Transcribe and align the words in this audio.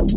Hello 0.00 0.08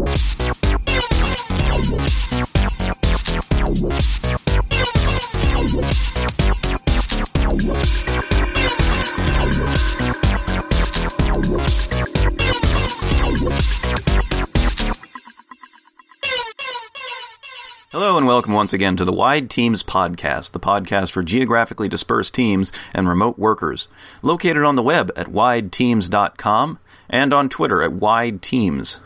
and 18.17 18.25
welcome 18.25 18.53
once 18.53 18.71
again 18.71 18.95
to 18.95 19.03
the 19.03 19.11
Wide 19.11 19.49
Teams 19.49 19.83
Podcast, 19.83 20.51
the 20.51 20.61
podcast 20.61 21.11
for 21.11 21.23
geographically 21.23 21.89
dispersed 21.89 22.33
teams 22.33 22.71
and 22.93 23.09
remote 23.09 23.37
workers. 23.37 23.89
Located 24.21 24.63
on 24.63 24.77
the 24.77 24.81
web 24.81 25.11
at 25.17 25.27
wideteams.com 25.27 26.79
and 27.09 27.33
on 27.33 27.49
Twitter 27.49 27.83
at 27.83 27.91
wideteams. 27.91 29.01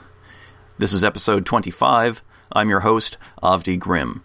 This 0.79 0.93
is 0.93 1.03
episode 1.03 1.43
25. 1.43 2.21
I'm 2.51 2.69
your 2.69 2.81
host, 2.81 3.17
Avdi 3.41 3.79
Grimm. 3.79 4.23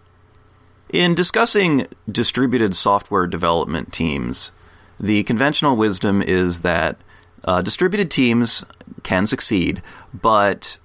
In 0.89 1.15
discussing 1.15 1.87
distributed 2.07 2.75
software 2.75 3.25
development 3.25 3.91
teams, 3.91 4.51
the 4.99 5.23
conventional 5.23 5.75
wisdom 5.75 6.21
is 6.21 6.59
that 6.59 6.97
uh, 7.43 7.63
distributed 7.63 8.11
teams 8.11 8.63
can 9.01 9.25
succeed, 9.25 9.81
but 10.13 10.77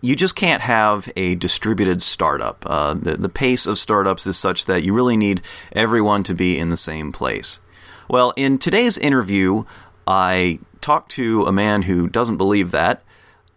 you 0.00 0.16
just 0.16 0.34
can't 0.34 0.62
have 0.62 1.12
a 1.14 1.36
distributed 1.36 2.02
startup. 2.02 2.64
Uh, 2.66 2.94
the, 2.94 3.16
the 3.16 3.28
pace 3.28 3.66
of 3.68 3.78
startups 3.78 4.26
is 4.26 4.36
such 4.36 4.64
that 4.64 4.82
you 4.82 4.92
really 4.92 5.16
need 5.16 5.42
everyone 5.70 6.24
to 6.24 6.34
be 6.34 6.58
in 6.58 6.70
the 6.70 6.76
same 6.76 7.12
place. 7.12 7.60
Well, 8.08 8.32
in 8.34 8.58
today's 8.58 8.98
interview, 8.98 9.62
I 10.08 10.58
talked 10.80 11.12
to 11.12 11.44
a 11.44 11.52
man 11.52 11.82
who 11.82 12.08
doesn't 12.08 12.36
believe 12.36 12.72
that. 12.72 13.04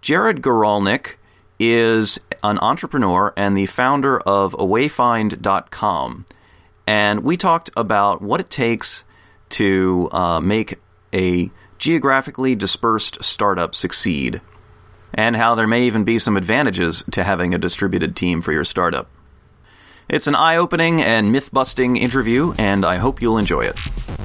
Jared 0.05 0.43
Goralnik 0.43 1.15
is 1.59 2.19
an 2.43 2.59
entrepreneur 2.59 3.33
and 3.35 3.57
the 3.57 3.65
founder 3.65 4.19
of 4.19 4.51
awayfind.com. 4.53 6.27
And 6.85 7.23
we 7.23 7.35
talked 7.37 7.71
about 7.75 8.21
what 8.21 8.39
it 8.39 8.51
takes 8.51 9.03
to 9.49 10.07
uh, 10.11 10.39
make 10.41 10.75
a 11.11 11.49
geographically 11.79 12.53
dispersed 12.53 13.23
startup 13.23 13.73
succeed 13.73 14.41
and 15.11 15.35
how 15.35 15.55
there 15.55 15.65
may 15.65 15.87
even 15.87 16.03
be 16.03 16.19
some 16.19 16.37
advantages 16.37 17.03
to 17.09 17.23
having 17.23 17.55
a 17.55 17.57
distributed 17.57 18.15
team 18.15 18.41
for 18.41 18.51
your 18.53 18.63
startup. 18.63 19.09
It's 20.07 20.27
an 20.27 20.35
eye 20.35 20.57
opening 20.57 21.01
and 21.01 21.31
myth 21.31 21.51
busting 21.51 21.95
interview, 21.95 22.53
and 22.59 22.85
I 22.85 22.97
hope 22.97 23.23
you'll 23.23 23.39
enjoy 23.39 23.61
it. 23.61 24.24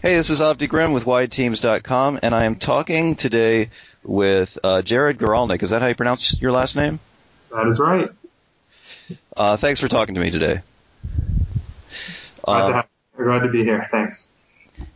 Hey, 0.00 0.14
this 0.14 0.30
is 0.30 0.38
Avdi 0.38 0.68
Grimm 0.68 0.92
with 0.92 1.06
WideTeams.com, 1.06 2.20
and 2.22 2.32
I 2.32 2.44
am 2.44 2.54
talking 2.54 3.16
today 3.16 3.70
with 4.04 4.56
uh, 4.62 4.80
Jared 4.82 5.18
Goralnik. 5.18 5.60
Is 5.64 5.70
that 5.70 5.82
how 5.82 5.88
you 5.88 5.96
pronounce 5.96 6.40
your 6.40 6.52
last 6.52 6.76
name? 6.76 7.00
That 7.50 7.66
is 7.66 7.80
right. 7.80 8.08
Uh, 9.36 9.56
thanks 9.56 9.80
for 9.80 9.88
talking 9.88 10.14
to 10.14 10.20
me 10.20 10.30
today. 10.30 10.60
Glad, 12.44 12.60
to, 12.60 12.66
uh, 12.66 12.72
have, 12.74 12.86
glad 13.16 13.40
to 13.40 13.48
be 13.48 13.64
here. 13.64 13.88
Thanks. 13.90 14.24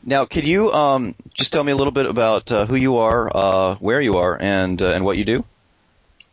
Now, 0.05 0.25
could 0.25 0.45
you 0.45 0.71
um, 0.71 1.17
just 1.35 1.53
tell 1.53 1.65
me 1.65 1.73
a 1.73 1.77
little 1.77 1.93
bit 1.93 2.07
about 2.07 2.53
uh, 2.53 2.67
who 2.67 2.77
you 2.77 2.99
are, 2.99 3.29
uh, 3.37 3.75
where 3.81 4.01
you 4.01 4.19
are, 4.19 4.41
and 4.41 4.81
uh, 4.81 4.93
and 4.93 5.05
what 5.05 5.17
you 5.17 5.25
do? 5.25 5.45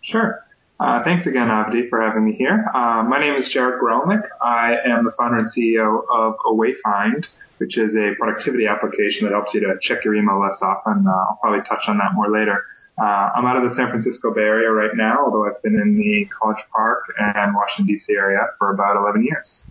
Sure. 0.04 0.46
Uh, 0.80 1.04
thanks 1.04 1.26
again, 1.26 1.48
Avdi, 1.48 1.90
for 1.90 2.00
having 2.00 2.24
me 2.24 2.34
here. 2.34 2.70
my 2.72 3.20
name 3.20 3.34
is 3.34 3.50
Jared 3.52 3.82
Goralnik. 3.82 4.22
I 4.40 4.76
am 4.86 5.06
the 5.06 5.12
founder 5.18 5.40
and 5.40 5.52
CEO 5.52 6.04
of 6.08 6.36
Awayfind, 6.46 7.26
which 7.60 7.78
is 7.78 7.96
a 7.96 8.16
productivity 8.18 8.68
application 8.68 9.26
that 9.26 9.32
helps 9.32 9.54
you 9.54 9.60
to 9.62 9.76
check 9.82 10.04
your 10.04 10.16
email 10.16 10.40
less 10.40 10.58
often. 10.62 11.06
I'll 11.08 11.38
probably 11.42 11.62
touch 11.68 11.84
on 11.88 11.98
that 11.98 12.14
more 12.14 12.30
later. 12.30 12.66
Uh, 12.98 13.32
I'm 13.36 13.46
out 13.46 13.64
of 13.64 13.70
the 13.70 13.76
San 13.76 13.90
Francisco 13.90 14.34
Bay 14.34 14.42
Area 14.42 14.70
right 14.72 14.96
now, 14.96 15.26
although 15.26 15.46
I've 15.46 15.62
been 15.62 15.76
in 15.76 15.96
the 15.96 16.26
College 16.26 16.64
Park 16.74 17.04
and 17.18 17.56
Washington 17.56 17.94
D.C. 17.94 18.14
area 18.14 18.40
for 18.58 18.74
about 18.74 18.98
11 18.98 19.24
years. 19.24 19.62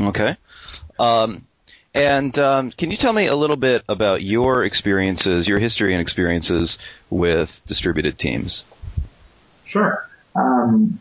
Okay. 0.00 0.36
Um, 0.98 1.46
and 1.94 2.38
um, 2.38 2.72
can 2.72 2.90
you 2.90 2.96
tell 2.96 3.12
me 3.12 3.26
a 3.26 3.34
little 3.34 3.56
bit 3.56 3.84
about 3.88 4.22
your 4.22 4.64
experiences, 4.64 5.48
your 5.48 5.58
history 5.58 5.94
and 5.94 6.02
experiences 6.02 6.78
with 7.08 7.62
distributed 7.66 8.18
teams? 8.18 8.64
Sure. 9.66 10.06
Um, 10.36 11.00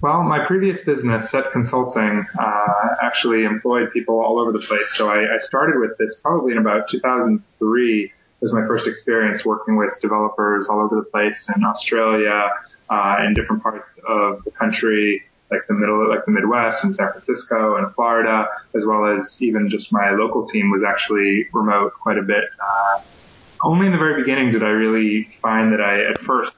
well, 0.00 0.22
my 0.22 0.44
previous 0.46 0.82
business, 0.84 1.30
Set 1.30 1.52
Consulting, 1.52 2.24
uh, 2.38 2.72
actually 3.02 3.44
employed 3.44 3.92
people 3.92 4.18
all 4.18 4.38
over 4.38 4.52
the 4.52 4.64
place. 4.66 4.86
So 4.94 5.08
I, 5.08 5.18
I 5.18 5.38
started 5.46 5.78
with 5.78 5.96
this 5.98 6.14
probably 6.22 6.52
in 6.52 6.58
about 6.58 6.88
2003 6.90 8.12
was 8.40 8.52
my 8.52 8.66
first 8.66 8.86
experience 8.86 9.44
working 9.44 9.76
with 9.76 9.90
developers 10.00 10.66
all 10.70 10.80
over 10.80 10.96
the 10.96 11.04
place 11.10 11.36
in 11.54 11.62
Australia, 11.62 12.48
uh, 12.88 13.16
in 13.26 13.34
different 13.34 13.62
parts 13.62 13.88
of 14.08 14.42
the 14.44 14.50
country, 14.50 15.22
like 15.50 15.60
the 15.68 15.74
middle, 15.74 16.08
like 16.08 16.24
the 16.24 16.30
Midwest 16.30 16.82
and 16.82 16.94
San 16.94 17.12
Francisco 17.12 17.76
and 17.76 17.94
Florida, 17.94 18.46
as 18.74 18.84
well 18.86 19.04
as 19.06 19.36
even 19.40 19.68
just 19.68 19.92
my 19.92 20.12
local 20.12 20.46
team 20.48 20.70
was 20.70 20.82
actually 20.86 21.46
remote 21.52 21.92
quite 22.00 22.16
a 22.16 22.22
bit. 22.22 22.44
Uh, 22.58 23.02
only 23.62 23.86
in 23.86 23.92
the 23.92 23.98
very 23.98 24.22
beginning 24.22 24.52
did 24.52 24.62
I 24.62 24.68
really 24.68 25.28
find 25.42 25.72
that 25.72 25.80
I 25.80 26.10
at 26.10 26.18
first 26.22 26.52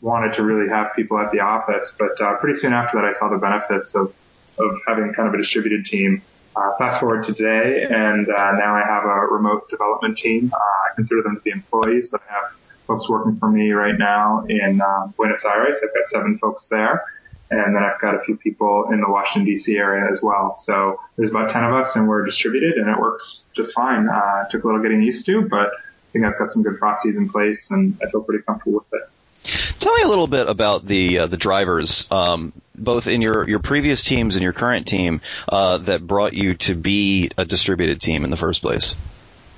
wanted 0.00 0.34
to 0.36 0.42
really 0.42 0.68
have 0.68 0.88
people 0.94 1.18
at 1.18 1.32
the 1.32 1.40
office, 1.40 1.90
but 1.98 2.20
uh, 2.20 2.36
pretty 2.36 2.58
soon 2.60 2.72
after 2.72 2.98
that 2.98 3.04
I 3.04 3.18
saw 3.18 3.28
the 3.28 3.38
benefits 3.38 3.94
of 3.94 4.14
of 4.58 4.74
having 4.88 5.12
kind 5.14 5.28
of 5.28 5.34
a 5.34 5.38
distributed 5.38 5.84
team 5.84 6.20
uh, 6.56 6.76
fast 6.78 7.00
forward 7.00 7.24
to 7.24 7.34
today, 7.34 7.84
and 7.88 8.28
uh, 8.28 8.52
now 8.58 8.74
I 8.74 8.82
have 8.84 9.04
a 9.04 9.32
remote 9.32 9.68
development 9.70 10.18
team. 10.18 10.50
Uh, 10.52 10.56
I 10.56 10.94
consider 10.96 11.22
them 11.22 11.36
to 11.36 11.42
be 11.42 11.50
employees, 11.50 12.08
but 12.10 12.20
I 12.28 12.32
have 12.32 12.52
folks 12.86 13.08
working 13.08 13.38
for 13.38 13.50
me 13.50 13.70
right 13.70 13.96
now 13.96 14.44
in 14.48 14.80
uh, 14.80 15.06
Buenos 15.16 15.44
Aires. 15.44 15.76
I've 15.82 15.94
got 15.94 16.10
seven 16.10 16.38
folks 16.38 16.66
there, 16.70 17.04
and 17.50 17.76
then 17.76 17.82
I've 17.82 18.00
got 18.00 18.14
a 18.14 18.24
few 18.24 18.36
people 18.36 18.88
in 18.92 19.00
the 19.00 19.08
Washington 19.08 19.44
D.C. 19.44 19.76
area 19.76 20.10
as 20.10 20.20
well. 20.22 20.60
So 20.64 20.98
there's 21.16 21.30
about 21.30 21.52
ten 21.52 21.62
of 21.62 21.72
us, 21.74 21.94
and 21.94 22.08
we're 22.08 22.24
distributed, 22.24 22.74
and 22.74 22.88
it 22.88 22.98
works 22.98 23.40
just 23.54 23.72
fine. 23.74 24.08
Uh, 24.08 24.48
took 24.50 24.64
a 24.64 24.66
little 24.66 24.82
getting 24.82 25.02
used 25.02 25.26
to, 25.26 25.42
but 25.48 25.68
I 25.68 26.12
think 26.12 26.24
I've 26.24 26.38
got 26.38 26.52
some 26.52 26.62
good 26.62 26.78
processes 26.78 27.16
in 27.16 27.28
place, 27.28 27.60
and 27.70 27.96
I 28.04 28.10
feel 28.10 28.22
pretty 28.22 28.42
comfortable 28.42 28.84
with 28.90 29.00
it. 29.00 29.08
Tell 29.80 29.94
me 29.94 30.02
a 30.02 30.08
little 30.08 30.26
bit 30.26 30.48
about 30.48 30.86
the 30.86 31.20
uh, 31.20 31.26
the 31.26 31.36
drivers, 31.36 32.06
um, 32.10 32.52
both 32.74 33.06
in 33.06 33.22
your, 33.22 33.48
your 33.48 33.60
previous 33.60 34.04
teams 34.04 34.36
and 34.36 34.42
your 34.42 34.52
current 34.52 34.86
team, 34.86 35.20
uh, 35.48 35.78
that 35.78 36.06
brought 36.06 36.34
you 36.34 36.54
to 36.54 36.74
be 36.74 37.30
a 37.36 37.44
distributed 37.44 38.00
team 38.00 38.24
in 38.24 38.30
the 38.30 38.36
first 38.36 38.62
place. 38.62 38.94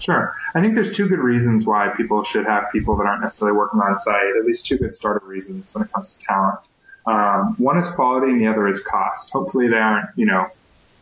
Sure. 0.00 0.34
I 0.54 0.60
think 0.60 0.74
there's 0.74 0.96
two 0.96 1.08
good 1.08 1.18
reasons 1.18 1.66
why 1.66 1.88
people 1.96 2.24
should 2.24 2.46
have 2.46 2.64
people 2.72 2.96
that 2.96 3.04
aren't 3.04 3.22
necessarily 3.22 3.56
working 3.56 3.80
on 3.80 3.98
site. 4.02 4.36
At 4.38 4.46
least 4.46 4.66
two 4.66 4.78
good 4.78 4.94
starter 4.94 5.24
reasons 5.26 5.68
when 5.72 5.84
it 5.84 5.92
comes 5.92 6.14
to 6.14 6.26
talent. 6.26 6.60
Um, 7.06 7.54
one 7.58 7.78
is 7.78 7.86
quality, 7.94 8.32
and 8.32 8.40
the 8.40 8.46
other 8.46 8.68
is 8.68 8.80
cost. 8.90 9.30
Hopefully, 9.30 9.68
they 9.68 9.76
aren't 9.76 10.10
you 10.16 10.26
know 10.26 10.46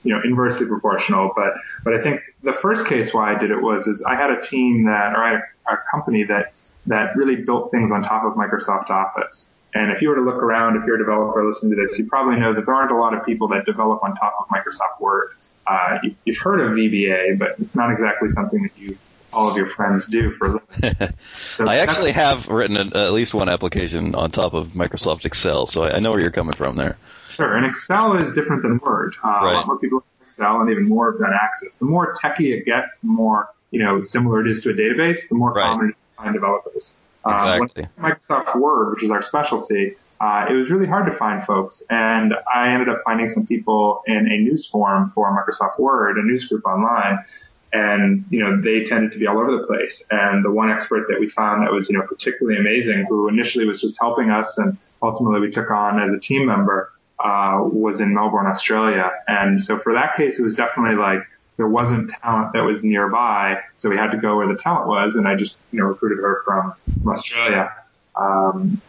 you 0.03 0.15
know 0.15 0.21
inversely 0.25 0.67
proportional, 0.67 1.33
but 1.35 1.53
but 1.85 1.95
I 1.95 2.03
think 2.03 2.21
the 2.43 2.55
first 2.63 2.89
case 2.89 3.13
why 3.13 3.35
I 3.35 3.39
did 3.39 3.51
it 3.51 3.61
was 3.61 3.87
is 3.87 4.03
I 4.07 4.17
had 4.17 4.31
a 4.31 4.47
team 4.49 4.87
that 4.87 5.15
or 5.15 5.23
I 5.23 5.31
had 5.33 5.41
a, 5.69 5.75
a 5.75 5.77
company 5.91 6.25
that 6.25 6.53
that 6.89 7.17
really 7.17 7.37
built 7.37 7.71
things 7.71 7.93
on 7.93 8.03
top 8.03 8.25
of 8.25 8.35
Microsoft 8.35 8.91
Office. 8.91 9.45
And 9.75 9.93
if 9.93 10.03
you 10.03 10.09
were 10.09 10.17
to 10.17 10.23
look 10.23 10.43
around, 10.43 10.77
if 10.77 10.85
you're 10.87 10.97
a 10.97 10.99
developer 10.99 11.47
listening 11.47 11.77
to 11.77 11.77
this, 11.77 11.99
you 11.99 12.07
probably 12.07 12.41
know 12.41 12.55
that 12.55 12.65
there 12.65 12.75
aren't 12.75 12.91
a 12.91 12.97
lot 12.97 13.15
of 13.15 13.25
people 13.25 13.49
that 13.49 13.67
develop 13.67 14.03
on 14.03 14.15
top 14.17 14.35
of 14.41 14.49
Microsoft 14.49 15.01
Word. 15.01 15.31
Uh, 15.67 15.99
you, 16.03 16.15
you've 16.25 16.39
heard 16.39 16.61
of 16.61 16.71
VBA, 16.73 17.39
but 17.39 17.57
it's 17.59 17.75
not 17.75 17.93
exactly 17.93 18.31
something 18.35 18.63
that 18.63 18.77
you 18.79 18.97
all 19.33 19.51
of 19.51 19.57
your 19.57 19.69
friends 19.75 20.07
do 20.07 20.33
for 20.33 20.47
a 20.47 20.61
living. 20.83 21.09
So 21.57 21.67
I 21.67 21.77
actually 21.77 22.13
have 22.13 22.49
written 22.49 22.77
at 22.77 23.13
least 23.13 23.35
one 23.35 23.49
application 23.49 24.15
on 24.15 24.31
top 24.31 24.55
of 24.55 24.69
Microsoft 24.69 25.25
Excel, 25.25 25.67
so 25.67 25.85
I 25.85 25.99
know 25.99 26.13
where 26.13 26.21
you're 26.21 26.31
coming 26.31 26.53
from 26.53 26.77
there. 26.77 26.97
Sure, 27.35 27.57
and 27.57 27.67
Excel 27.67 28.17
is 28.17 28.35
different 28.35 28.63
than 28.63 28.79
Word. 28.79 29.17
Uh, 29.23 29.29
right. 29.29 29.53
A 29.53 29.57
lot 29.57 29.67
more 29.67 29.79
people 29.79 29.99
use 30.21 30.29
Excel, 30.31 30.61
and 30.61 30.71
even 30.71 30.89
more 30.89 31.11
of 31.11 31.19
that 31.19 31.33
access. 31.33 31.77
The 31.79 31.85
more 31.85 32.17
techy 32.23 32.53
it 32.53 32.65
gets, 32.65 32.87
the 33.03 33.09
more 33.09 33.49
you 33.71 33.83
know 33.83 34.03
similar 34.03 34.47
it 34.47 34.51
is 34.51 34.63
to 34.63 34.71
a 34.71 34.73
database, 34.73 35.19
the 35.29 35.35
more 35.35 35.53
right. 35.53 35.69
common 35.69 35.89
it 35.89 35.91
is 35.91 35.95
to 35.95 36.08
find 36.19 36.35
developers. 36.35 36.85
Exactly. 37.27 37.85
Uh, 37.85 38.01
Microsoft 38.01 38.59
Word, 38.59 38.95
which 38.95 39.05
is 39.05 39.11
our 39.11 39.23
specialty, 39.23 39.97
uh, 40.21 40.47
it 40.51 40.55
was 40.55 40.69
really 40.71 40.87
hard 40.87 41.11
to 41.11 41.17
find 41.17 41.47
folks, 41.47 41.81
and 41.91 42.35
I 42.53 42.73
ended 42.73 42.89
up 42.89 43.03
finding 43.05 43.31
some 43.33 43.47
people 43.47 44.03
in 44.07 44.27
a 44.27 44.39
news 44.39 44.69
forum 44.71 45.13
for 45.15 45.31
Microsoft 45.31 45.79
Word, 45.79 46.19
a 46.19 46.23
news 46.23 46.45
group 46.49 46.65
online, 46.65 47.25
and 47.73 48.25
you 48.31 48.43
know 48.43 48.61
they 48.61 48.89
tended 48.89 49.13
to 49.13 49.19
be 49.19 49.29
all 49.29 49.39
over 49.39 49.57
the 49.57 49.67
place. 49.67 50.03
And 50.11 50.45
the 50.45 50.51
one 50.51 50.71
expert 50.71 51.07
that 51.09 51.21
we 51.21 51.31
found 51.31 51.63
that 51.65 51.73
was 51.73 51.89
you 51.89 51.97
know 51.97 52.05
particularly 52.05 52.59
amazing, 52.59 53.07
who 53.09 53.29
initially 53.29 53.65
was 53.65 53.81
just 53.81 53.95
helping 54.01 54.31
us, 54.31 54.49
and 54.57 54.77
ultimately 55.03 55.41
we 55.41 55.53
took 55.53 55.71
on 55.71 56.03
as 56.03 56.13
a 56.13 56.19
team 56.19 56.47
member, 56.47 56.91
uh, 57.23 57.61
was 57.63 58.01
in 58.01 58.13
Melbourne, 58.13 58.47
Australia. 58.47 59.11
And 59.29 59.63
so 59.63 59.79
for 59.79 59.95
that 59.95 60.17
case, 60.17 60.35
it 60.37 60.43
was 60.43 60.57
definitely 60.57 60.97
like 60.97 61.21
there 61.59 61.69
wasn't 61.69 62.11
talent 62.23 62.55
that 62.55 62.63
was 62.63 62.83
nearby, 62.83 63.59
so 63.79 63.91
we 63.91 63.97
had 63.97 64.11
to 64.13 64.17
go 64.17 64.37
where 64.37 64.49
the 64.49 64.61
talent 64.63 64.89
was, 64.89 65.15
and 65.15 65.29
I 65.29 65.35
just 65.35 65.57
you 65.73 65.81
know 65.81 65.87
recruited 65.87 66.19
her 66.19 66.43
from, 66.47 66.73
from 67.03 67.09
Australia. 67.13 67.71
Um, 68.17 68.81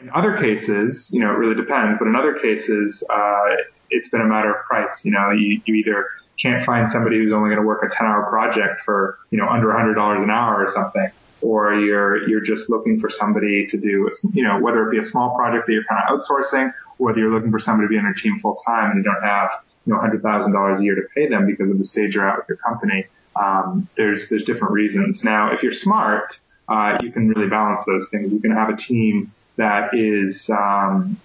in 0.00 0.10
other 0.10 0.38
cases, 0.38 1.06
you 1.10 1.20
know, 1.20 1.30
it 1.30 1.38
really 1.38 1.54
depends, 1.54 1.98
but 1.98 2.06
in 2.06 2.14
other 2.14 2.34
cases, 2.34 3.02
uh, 3.08 3.56
it's 3.90 4.08
been 4.10 4.20
a 4.20 4.26
matter 4.26 4.54
of 4.54 4.64
price. 4.66 4.90
You 5.02 5.12
know, 5.12 5.30
you, 5.30 5.60
you 5.64 5.74
either 5.76 6.06
can't 6.40 6.64
find 6.64 6.88
somebody 6.92 7.18
who's 7.18 7.32
only 7.32 7.50
going 7.50 7.60
to 7.60 7.66
work 7.66 7.82
a 7.82 7.94
10 7.94 8.06
hour 8.06 8.26
project 8.30 8.82
for, 8.84 9.18
you 9.30 9.38
know, 9.38 9.48
under 9.48 9.68
$100 9.68 10.22
an 10.22 10.30
hour 10.30 10.66
or 10.66 10.72
something, 10.72 11.10
or 11.40 11.74
you're, 11.74 12.28
you're 12.28 12.44
just 12.44 12.68
looking 12.70 13.00
for 13.00 13.10
somebody 13.10 13.66
to 13.70 13.76
do, 13.76 14.08
you 14.32 14.44
know, 14.44 14.60
whether 14.60 14.86
it 14.86 14.92
be 14.92 14.98
a 14.98 15.10
small 15.10 15.34
project 15.36 15.66
that 15.66 15.72
you're 15.72 15.84
kind 15.84 16.00
of 16.08 16.20
outsourcing, 16.20 16.72
or 16.98 17.06
whether 17.06 17.18
you're 17.18 17.32
looking 17.32 17.50
for 17.50 17.60
somebody 17.60 17.86
to 17.86 17.90
be 17.90 17.98
on 17.98 18.04
your 18.04 18.14
team 18.14 18.38
full 18.40 18.60
time 18.66 18.92
and 18.92 18.98
you 18.98 19.04
don't 19.04 19.22
have, 19.22 19.50
you 19.88 19.94
know, 19.94 20.00
$100,000 20.00 20.78
a 20.78 20.82
year 20.82 20.94
to 20.94 21.02
pay 21.14 21.28
them 21.28 21.46
because 21.46 21.70
of 21.70 21.78
the 21.78 21.86
stage 21.86 22.14
you're 22.14 22.28
at 22.28 22.36
with 22.36 22.46
your 22.46 22.58
company. 22.58 23.06
Um, 23.36 23.88
there's, 23.96 24.20
there's 24.28 24.44
different 24.44 24.72
reasons. 24.72 25.20
Now, 25.24 25.50
if 25.50 25.62
you're 25.62 25.72
smart, 25.72 26.34
uh, 26.68 26.98
you 27.00 27.10
can 27.10 27.28
really 27.30 27.48
balance 27.48 27.80
those 27.86 28.06
things. 28.10 28.30
You 28.30 28.40
can 28.40 28.50
have 28.50 28.68
a 28.68 28.76
team 28.76 29.32
that 29.56 29.94
is, 29.94 30.38
um, 30.50 31.18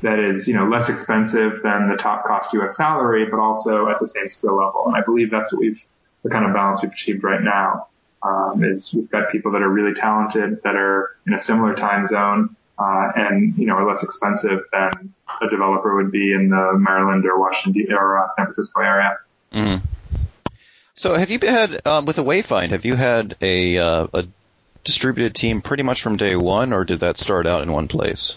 that 0.00 0.18
is, 0.18 0.48
you 0.48 0.54
know, 0.54 0.66
less 0.66 0.88
expensive 0.88 1.62
than 1.62 1.90
the 1.90 1.98
top 2.02 2.24
cost 2.26 2.54
U.S. 2.54 2.74
salary, 2.74 3.26
but 3.30 3.38
also 3.38 3.88
at 3.88 4.00
the 4.00 4.08
same 4.08 4.30
skill 4.30 4.56
level. 4.56 4.84
And 4.86 4.96
I 4.96 5.02
believe 5.04 5.30
that's 5.30 5.52
what 5.52 5.60
we've, 5.60 5.80
the 6.22 6.30
kind 6.30 6.46
of 6.46 6.54
balance 6.54 6.80
we've 6.82 6.90
achieved 6.90 7.22
right 7.22 7.42
now, 7.42 7.88
um, 8.22 8.64
is 8.64 8.88
we've 8.94 9.10
got 9.10 9.30
people 9.30 9.52
that 9.52 9.60
are 9.60 9.68
really 9.68 9.92
talented, 9.92 10.62
that 10.64 10.74
are 10.74 11.16
in 11.26 11.34
a 11.34 11.44
similar 11.44 11.74
time 11.74 12.08
zone, 12.08 12.56
uh, 12.78 13.08
and, 13.16 13.56
you 13.56 13.66
know, 13.66 13.74
are 13.74 13.92
less 13.92 14.02
expensive 14.02 14.64
than 14.72 15.14
a 15.40 15.48
developer 15.48 15.94
would 15.96 16.10
be 16.10 16.32
in 16.32 16.50
the 16.50 16.78
Maryland 16.78 17.24
or 17.24 17.38
Washington 17.38 17.92
or 17.92 18.18
uh, 18.18 18.28
San 18.36 18.46
Francisco 18.46 18.80
area. 18.80 19.18
Mm-hmm. 19.52 19.86
So 20.94 21.14
have 21.14 21.30
you 21.30 21.38
had, 21.42 21.86
um, 21.86 22.06
with 22.06 22.16
Awayfind, 22.16 22.70
have 22.70 22.84
you 22.84 22.94
had 22.94 23.36
a, 23.40 23.78
uh, 23.78 24.06
a 24.12 24.24
distributed 24.84 25.34
team 25.34 25.62
pretty 25.62 25.82
much 25.82 26.02
from 26.02 26.16
day 26.16 26.36
one, 26.36 26.72
or 26.72 26.84
did 26.84 27.00
that 27.00 27.16
start 27.18 27.46
out 27.46 27.62
in 27.62 27.72
one 27.72 27.88
place? 27.88 28.36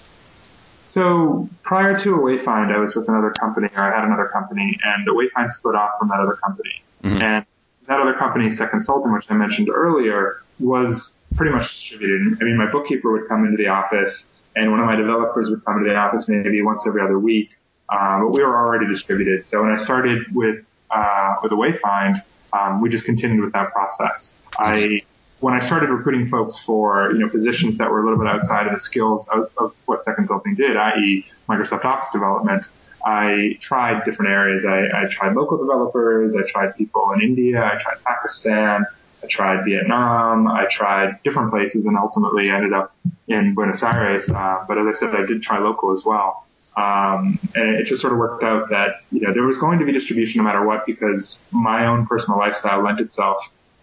So 0.89 1.49
prior 1.63 1.99
to 2.03 2.09
Awayfind, 2.09 2.73
I 2.73 2.79
was 2.79 2.95
with 2.95 3.07
another 3.07 3.31
company, 3.39 3.67
or 3.75 3.81
I 3.81 3.95
had 3.95 4.05
another 4.05 4.29
company, 4.33 4.79
and 4.83 5.05
the 5.05 5.11
Wayfind 5.11 5.53
split 5.53 5.75
off 5.75 5.91
from 5.99 6.07
that 6.07 6.19
other 6.19 6.35
company. 6.35 6.81
Mm-hmm. 7.03 7.21
And 7.21 7.45
that 7.87 7.99
other 7.99 8.13
company, 8.13 8.55
Set 8.55 8.71
Consulting, 8.71 9.13
which 9.13 9.25
I 9.29 9.35
mentioned 9.35 9.69
earlier, 9.69 10.41
was 10.59 11.09
pretty 11.37 11.53
much 11.53 11.71
distributed. 11.71 12.37
I 12.41 12.43
mean, 12.43 12.57
my 12.57 12.69
bookkeeper 12.71 13.11
would 13.11 13.27
come 13.29 13.45
into 13.45 13.57
the 13.57 13.67
office, 13.67 14.13
and 14.55 14.71
one 14.71 14.79
of 14.79 14.85
my 14.85 14.95
developers 14.95 15.49
would 15.49 15.63
come 15.63 15.77
into 15.77 15.89
the 15.89 15.95
office 15.95 16.25
maybe 16.27 16.61
once 16.61 16.81
every 16.87 17.01
other 17.01 17.19
week. 17.19 17.49
Uh, 17.89 18.19
but 18.19 18.31
we 18.31 18.41
were 18.41 18.57
already 18.57 18.85
distributed. 18.87 19.45
So 19.49 19.61
when 19.61 19.71
I 19.71 19.81
started 19.83 20.23
with 20.33 20.65
uh, 20.91 21.35
with 21.41 21.51
Awayfind, 21.51 22.21
um, 22.51 22.81
we 22.81 22.89
just 22.89 23.05
continued 23.05 23.43
with 23.43 23.53
that 23.53 23.71
process. 23.71 24.29
I 24.57 25.01
when 25.39 25.53
I 25.53 25.65
started 25.67 25.89
recruiting 25.89 26.29
folks 26.29 26.55
for, 26.65 27.11
you 27.13 27.19
know, 27.19 27.29
positions 27.29 27.77
that 27.77 27.89
were 27.91 28.01
a 28.01 28.03
little 28.03 28.17
bit 28.17 28.27
outside 28.27 28.65
of 28.65 28.73
the 28.73 28.83
skills 28.83 29.25
of, 29.31 29.51
of 29.57 29.73
what 29.85 30.03
Second 30.03 30.27
Consulting 30.27 30.55
did, 30.55 30.75
i.e. 30.75 31.25
Microsoft 31.47 31.85
Office 31.85 32.09
development, 32.11 32.63
I 33.05 33.57
tried 33.61 34.03
different 34.03 34.31
areas. 34.31 34.65
I, 34.65 35.03
I 35.03 35.13
tried 35.13 35.35
local 35.35 35.57
developers. 35.57 36.33
I 36.35 36.49
tried 36.51 36.75
people 36.75 37.11
in 37.13 37.21
India. 37.21 37.63
I 37.63 37.81
tried 37.81 38.03
Pakistan. 38.03 38.85
I 39.27 39.35
tried 39.35 39.65
Vietnam. 39.65 40.47
I 40.47 40.65
tried 40.71 41.21
different 41.23 41.51
places 41.51 41.85
and 41.85 41.97
ultimately 41.97 42.49
ended 42.49 42.73
up 42.73 42.95
in 43.27 43.53
Buenos 43.55 43.81
Aires. 43.83 44.23
Uh, 44.29 44.65
but 44.67 44.77
as 44.77 44.85
I 44.95 44.99
said, 44.99 45.09
I 45.15 45.25
did 45.25 45.41
try 45.41 45.59
local 45.59 45.93
as 45.97 46.03
well. 46.05 46.45
Um, 46.77 47.39
and 47.55 47.75
it 47.79 47.87
just 47.87 48.01
sort 48.01 48.13
of 48.13 48.19
worked 48.19 48.43
out 48.43 48.69
that, 48.69 49.01
you 49.11 49.21
know, 49.21 49.33
there 49.33 49.43
was 49.43 49.57
going 49.57 49.79
to 49.79 49.85
be 49.85 49.91
distribution 49.91 50.37
no 50.37 50.43
matter 50.43 50.65
what 50.65 50.85
because 50.85 51.37
my 51.51 51.87
own 51.87 52.05
personal 52.05 52.37
lifestyle 52.37 52.83
lent 52.83 52.99
itself 52.99 53.37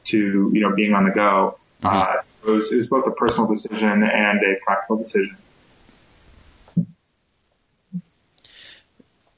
to 0.07 0.51
you 0.53 0.61
know 0.61 0.75
being 0.75 0.95
on 0.95 1.05
the 1.05 1.11
go. 1.11 1.59
Mm-hmm. 1.83 1.87
Uh, 1.87 2.23
it, 2.47 2.51
was, 2.51 2.73
it 2.73 2.77
was 2.77 2.87
both 2.87 3.07
a 3.07 3.11
personal 3.13 3.47
decision 3.47 4.03
and 4.03 4.41
a 4.41 4.65
practical 4.65 4.97
decision. 4.97 5.37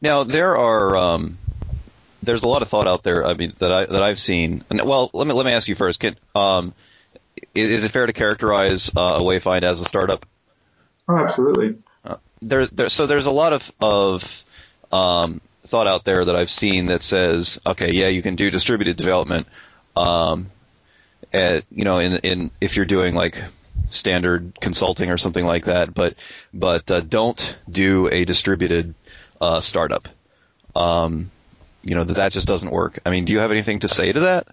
Now 0.00 0.24
there 0.24 0.56
are 0.56 0.96
um, 0.96 1.38
there's 2.26 2.42
a 2.42 2.48
lot 2.48 2.62
of 2.62 2.68
thought 2.68 2.86
out 2.86 3.02
there. 3.02 3.24
I 3.24 3.34
mean 3.34 3.54
that 3.58 3.72
I 3.72 3.86
that 3.86 4.02
I've 4.02 4.20
seen. 4.20 4.64
And, 4.68 4.82
well, 4.84 5.10
let 5.14 5.26
me 5.26 5.32
let 5.32 5.46
me 5.46 5.52
ask 5.52 5.68
you 5.68 5.74
first. 5.74 6.00
Can, 6.00 6.16
um, 6.34 6.74
is, 7.54 7.70
is, 7.70 7.84
it 7.84 7.90
fair 7.90 8.06
to 8.06 8.12
characterize 8.12 8.90
uh, 8.94 9.18
Awayfind 9.18 9.62
as 9.62 9.80
a 9.80 9.84
startup? 9.84 10.26
Oh, 11.08 11.16
absolutely. 11.16 11.78
Uh, 12.04 12.16
there, 12.42 12.66
there, 12.66 12.88
so 12.88 13.06
there's 13.06 13.26
a 13.26 13.30
lot 13.30 13.52
of 13.52 13.72
of 13.80 14.44
um, 14.92 15.40
thought 15.66 15.86
out 15.86 16.04
there 16.04 16.24
that 16.24 16.36
I've 16.36 16.50
seen 16.50 16.86
that 16.86 17.02
says, 17.02 17.58
okay, 17.64 17.92
yeah, 17.92 18.08
you 18.08 18.22
can 18.22 18.36
do 18.36 18.50
distributed 18.50 18.96
development, 18.96 19.46
um, 19.94 20.50
at 21.32 21.64
you 21.70 21.84
know 21.84 21.98
in 21.98 22.16
in 22.16 22.50
if 22.60 22.76
you're 22.76 22.86
doing 22.86 23.14
like 23.14 23.42
standard 23.90 24.58
consulting 24.60 25.10
or 25.10 25.18
something 25.18 25.44
like 25.44 25.66
that, 25.66 25.94
but 25.94 26.14
but 26.52 26.90
uh, 26.90 27.00
don't 27.00 27.56
do 27.70 28.08
a 28.08 28.24
distributed 28.24 28.94
uh, 29.40 29.60
startup. 29.60 30.08
Um, 30.74 31.30
you 31.86 31.94
know 31.94 32.04
that 32.04 32.14
that 32.14 32.32
just 32.32 32.46
doesn't 32.46 32.70
work. 32.70 33.00
I 33.06 33.10
mean, 33.10 33.24
do 33.24 33.32
you 33.32 33.38
have 33.38 33.50
anything 33.50 33.80
to 33.80 33.88
say 33.88 34.12
to 34.12 34.20
that? 34.20 34.48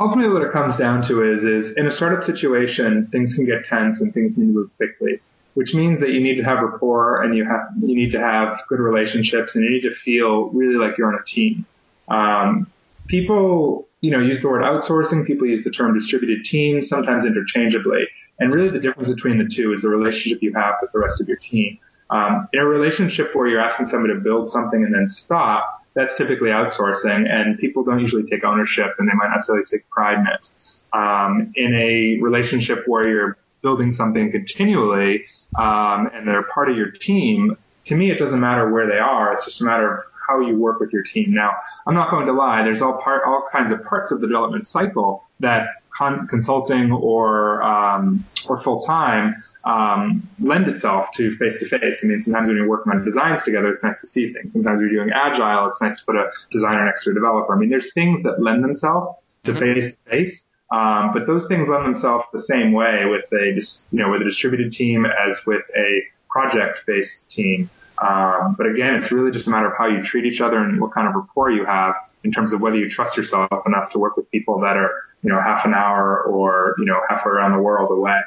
Ultimately, 0.00 0.32
what 0.32 0.42
it 0.42 0.52
comes 0.52 0.78
down 0.78 1.06
to 1.08 1.22
is 1.22 1.44
is 1.44 1.76
in 1.76 1.86
a 1.86 1.92
startup 1.92 2.24
situation, 2.24 3.08
things 3.12 3.34
can 3.34 3.44
get 3.44 3.64
tense 3.68 4.00
and 4.00 4.12
things 4.14 4.32
need 4.36 4.46
to 4.46 4.52
move 4.52 4.70
quickly, 4.76 5.20
which 5.54 5.74
means 5.74 6.00
that 6.00 6.08
you 6.08 6.20
need 6.20 6.36
to 6.36 6.42
have 6.42 6.62
rapport 6.62 7.22
and 7.22 7.36
you 7.36 7.44
have 7.44 7.68
you 7.80 7.94
need 7.94 8.12
to 8.12 8.18
have 8.18 8.58
good 8.68 8.80
relationships 8.80 9.52
and 9.54 9.62
you 9.62 9.70
need 9.70 9.82
to 9.82 9.94
feel 10.04 10.48
really 10.50 10.76
like 10.76 10.96
you're 10.96 11.08
on 11.08 11.20
a 11.20 11.24
team. 11.34 11.66
Um, 12.08 12.66
people 13.08 13.86
you 14.00 14.10
know, 14.10 14.20
use 14.20 14.40
the 14.40 14.48
word 14.48 14.62
outsourcing. 14.62 15.26
People 15.26 15.46
use 15.46 15.62
the 15.64 15.70
term 15.70 15.98
distributed 15.98 16.44
teams, 16.44 16.88
sometimes 16.88 17.24
interchangeably. 17.24 18.04
And 18.38 18.52
really 18.52 18.70
the 18.70 18.80
difference 18.80 19.12
between 19.14 19.38
the 19.38 19.50
two 19.54 19.72
is 19.74 19.82
the 19.82 19.88
relationship 19.88 20.42
you 20.42 20.52
have 20.54 20.76
with 20.80 20.90
the 20.92 20.98
rest 20.98 21.20
of 21.20 21.28
your 21.28 21.36
team. 21.36 21.78
Um, 22.10 22.48
in 22.52 22.60
a 22.60 22.66
relationship 22.66 23.30
where 23.34 23.46
you're 23.46 23.60
asking 23.60 23.88
somebody 23.90 24.14
to 24.14 24.20
build 24.20 24.50
something 24.52 24.82
and 24.82 24.92
then 24.92 25.08
stop, 25.24 25.80
that's 25.94 26.12
typically 26.16 26.48
outsourcing 26.48 27.28
and 27.28 27.58
people 27.58 27.84
don't 27.84 28.00
usually 28.00 28.24
take 28.24 28.44
ownership 28.44 28.94
and 28.98 29.08
they 29.08 29.12
might 29.14 29.28
not 29.28 29.36
necessarily 29.36 29.64
take 29.70 29.88
pride 29.90 30.18
in 30.18 30.26
it. 30.26 30.46
Um, 30.92 31.52
in 31.54 31.74
a 31.74 32.22
relationship 32.22 32.82
where 32.86 33.06
you're 33.08 33.38
building 33.62 33.94
something 33.96 34.32
continually 34.32 35.24
um, 35.58 36.08
and 36.12 36.26
they're 36.26 36.46
part 36.54 36.70
of 36.70 36.76
your 36.76 36.90
team, 36.90 37.56
to 37.86 37.94
me 37.94 38.10
it 38.10 38.18
doesn't 38.18 38.40
matter 38.40 38.70
where 38.70 38.86
they 38.88 38.98
are. 38.98 39.34
It's 39.34 39.44
just 39.44 39.60
a 39.60 39.64
matter 39.64 39.98
of 39.98 40.04
how 40.28 40.40
you 40.40 40.56
work 40.56 40.80
with 40.80 40.92
your 40.92 41.02
team. 41.02 41.26
Now, 41.28 41.50
I'm 41.86 41.94
not 41.94 42.10
going 42.10 42.26
to 42.26 42.32
lie. 42.32 42.62
There's 42.62 42.80
all 42.82 43.00
part, 43.02 43.22
all 43.26 43.48
kinds 43.52 43.72
of 43.72 43.84
parts 43.84 44.12
of 44.12 44.20
the 44.20 44.26
development 44.26 44.68
cycle 44.68 45.24
that 45.40 45.66
con- 45.96 46.26
consulting 46.28 46.92
or 46.92 47.62
um, 47.62 48.24
or 48.48 48.62
full 48.62 48.84
time 48.86 49.42
um, 49.64 50.28
lend 50.40 50.68
itself 50.68 51.06
to 51.16 51.36
face 51.36 51.54
to 51.60 51.68
face. 51.68 51.96
I 52.02 52.06
mean, 52.06 52.22
sometimes 52.24 52.48
when 52.48 52.56
you're 52.56 52.68
working 52.68 52.92
on 52.92 53.04
designs 53.04 53.42
together, 53.44 53.68
it's 53.68 53.82
nice 53.82 53.96
to 54.00 54.08
see 54.08 54.32
things. 54.32 54.52
Sometimes 54.52 54.80
you're 54.80 54.90
doing 54.90 55.10
agile, 55.14 55.68
it's 55.68 55.80
nice 55.80 55.98
to 55.98 56.04
put 56.06 56.16
a 56.16 56.30
designer 56.50 56.86
next 56.86 57.04
to 57.04 57.10
a 57.10 57.14
developer. 57.14 57.54
I 57.54 57.58
mean, 57.58 57.70
there's 57.70 57.92
things 57.92 58.22
that 58.24 58.40
lend 58.40 58.64
themselves 58.64 59.18
to 59.44 59.54
face 59.54 59.92
to 59.92 60.10
face. 60.10 60.40
Um, 60.72 61.10
but 61.12 61.26
those 61.26 61.48
things 61.48 61.66
lend 61.68 61.94
themselves 61.94 62.24
the 62.32 62.42
same 62.48 62.72
way 62.72 63.04
with 63.04 63.24
a, 63.32 63.54
just 63.58 63.78
you 63.90 63.98
know, 63.98 64.10
with 64.10 64.22
a 64.22 64.24
distributed 64.24 64.72
team 64.72 65.04
as 65.04 65.36
with 65.46 65.62
a 65.76 66.02
project-based 66.30 67.10
team. 67.30 67.68
Um, 68.00 68.54
but 68.56 68.66
again, 68.66 68.94
it's 68.94 69.12
really 69.12 69.32
just 69.32 69.46
a 69.46 69.50
matter 69.50 69.66
of 69.66 69.72
how 69.76 69.86
you 69.86 70.02
treat 70.04 70.24
each 70.24 70.40
other 70.40 70.58
and 70.58 70.80
what 70.80 70.94
kind 70.94 71.08
of 71.08 71.14
rapport 71.14 71.50
you 71.50 71.66
have 71.66 71.94
in 72.22 72.30
terms 72.30 72.52
of 72.52 72.60
whether 72.60 72.76
you 72.76 72.88
trust 72.88 73.16
yourself 73.16 73.48
enough 73.66 73.90
to 73.92 73.98
work 73.98 74.16
with 74.16 74.30
people 74.30 74.60
that 74.60 74.76
are, 74.76 74.92
you 75.22 75.30
know, 75.30 75.40
half 75.40 75.64
an 75.64 75.74
hour 75.74 76.22
or, 76.22 76.74
you 76.78 76.84
know, 76.84 77.00
half 77.08 77.26
around 77.26 77.52
the 77.52 77.62
world 77.62 77.90
away. 77.90 78.20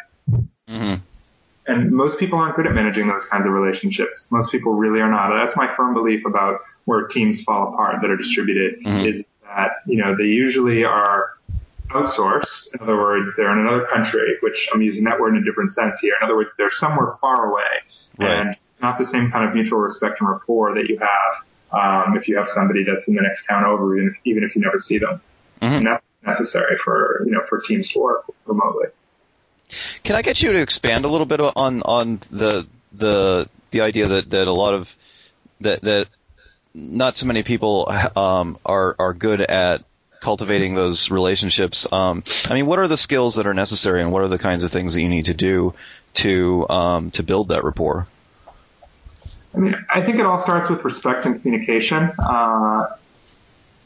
Mm-hmm. 0.69 0.95
And 1.65 1.91
most 1.91 2.19
people 2.19 2.39
aren't 2.39 2.55
good 2.55 2.67
at 2.67 2.73
managing 2.73 3.07
those 3.07 3.23
kinds 3.31 3.47
of 3.47 3.53
relationships. 3.53 4.25
Most 4.29 4.51
people 4.51 4.73
really 4.73 4.99
are 4.99 5.09
not. 5.09 5.31
That's 5.33 5.55
my 5.55 5.73
firm 5.77 5.93
belief 5.93 6.25
about 6.25 6.59
where 6.85 7.07
teams 7.07 7.41
fall 7.45 7.73
apart 7.73 7.97
that 8.01 8.09
are 8.09 8.17
distributed 8.17 8.83
mm-hmm. 8.83 9.19
is 9.19 9.25
that, 9.43 9.69
you 9.87 9.97
know, 9.97 10.15
they 10.17 10.25
usually 10.25 10.83
are 10.83 11.29
outsourced. 11.91 12.67
In 12.73 12.81
other 12.81 12.97
words, 12.97 13.31
they're 13.37 13.51
in 13.51 13.65
another 13.65 13.87
country, 13.93 14.37
which 14.41 14.57
I'm 14.73 14.81
using 14.81 15.05
that 15.05 15.19
word 15.19 15.35
in 15.35 15.41
a 15.41 15.45
different 15.45 15.73
sense 15.73 15.93
here. 16.01 16.13
In 16.21 16.25
other 16.25 16.35
words, 16.35 16.49
they're 16.57 16.71
somewhere 16.79 17.13
far 17.21 17.49
away. 17.49 17.71
Right. 18.19 18.39
And 18.39 18.57
not 18.81 18.99
the 18.99 19.05
same 19.05 19.31
kind 19.31 19.47
of 19.47 19.55
mutual 19.55 19.79
respect 19.79 20.19
and 20.19 20.29
rapport 20.29 20.75
that 20.75 20.89
you 20.89 20.99
have 20.99 21.43
um, 21.73 22.17
if 22.17 22.27
you 22.27 22.37
have 22.37 22.47
somebody 22.53 22.83
that's 22.83 23.07
in 23.07 23.15
the 23.15 23.21
next 23.21 23.43
town 23.49 23.65
over, 23.65 23.97
even 23.97 24.09
if, 24.09 24.15
even 24.25 24.43
if 24.43 24.55
you 24.55 24.61
never 24.61 24.79
see 24.79 24.99
them. 24.99 25.21
Mm-hmm. 25.61 25.75
And 25.75 25.87
that's 25.87 26.03
necessary 26.25 26.77
for 26.83 27.23
you 27.25 27.31
know 27.31 27.41
for 27.49 27.61
teams 27.67 27.89
to 27.93 27.99
work 27.99 28.25
remotely. 28.45 28.87
Can 30.03 30.15
I 30.15 30.21
get 30.21 30.41
you 30.41 30.53
to 30.53 30.61
expand 30.61 31.05
a 31.05 31.07
little 31.07 31.25
bit 31.25 31.39
on 31.39 31.81
on 31.81 32.19
the 32.31 32.67
the 32.91 33.49
the 33.71 33.81
idea 33.81 34.07
that, 34.07 34.29
that 34.29 34.47
a 34.47 34.53
lot 34.53 34.73
of 34.73 34.89
that 35.61 35.81
that 35.81 36.07
not 36.73 37.15
so 37.15 37.25
many 37.25 37.43
people 37.43 37.91
um, 38.15 38.57
are 38.65 38.95
are 38.99 39.13
good 39.13 39.41
at 39.41 39.83
cultivating 40.21 40.73
those 40.73 41.11
relationships. 41.11 41.85
Um, 41.91 42.23
I 42.45 42.53
mean, 42.53 42.65
what 42.65 42.79
are 42.79 42.87
the 42.87 42.97
skills 42.97 43.35
that 43.35 43.45
are 43.45 43.53
necessary, 43.53 44.01
and 44.01 44.11
what 44.11 44.23
are 44.23 44.29
the 44.29 44.39
kinds 44.39 44.63
of 44.63 44.71
things 44.71 44.93
that 44.93 45.01
you 45.01 45.09
need 45.09 45.25
to 45.25 45.33
do 45.33 45.73
to 46.15 46.67
um, 46.69 47.11
to 47.11 47.23
build 47.23 47.49
that 47.49 47.63
rapport? 47.63 48.07
I 49.53 49.57
mean, 49.59 49.75
I 49.93 50.03
think 50.03 50.17
it 50.17 50.25
all 50.25 50.41
starts 50.43 50.69
with 50.69 50.83
respect 50.83 51.25
and 51.25 51.41
communication. 51.41 52.11
Uh, 52.17 52.87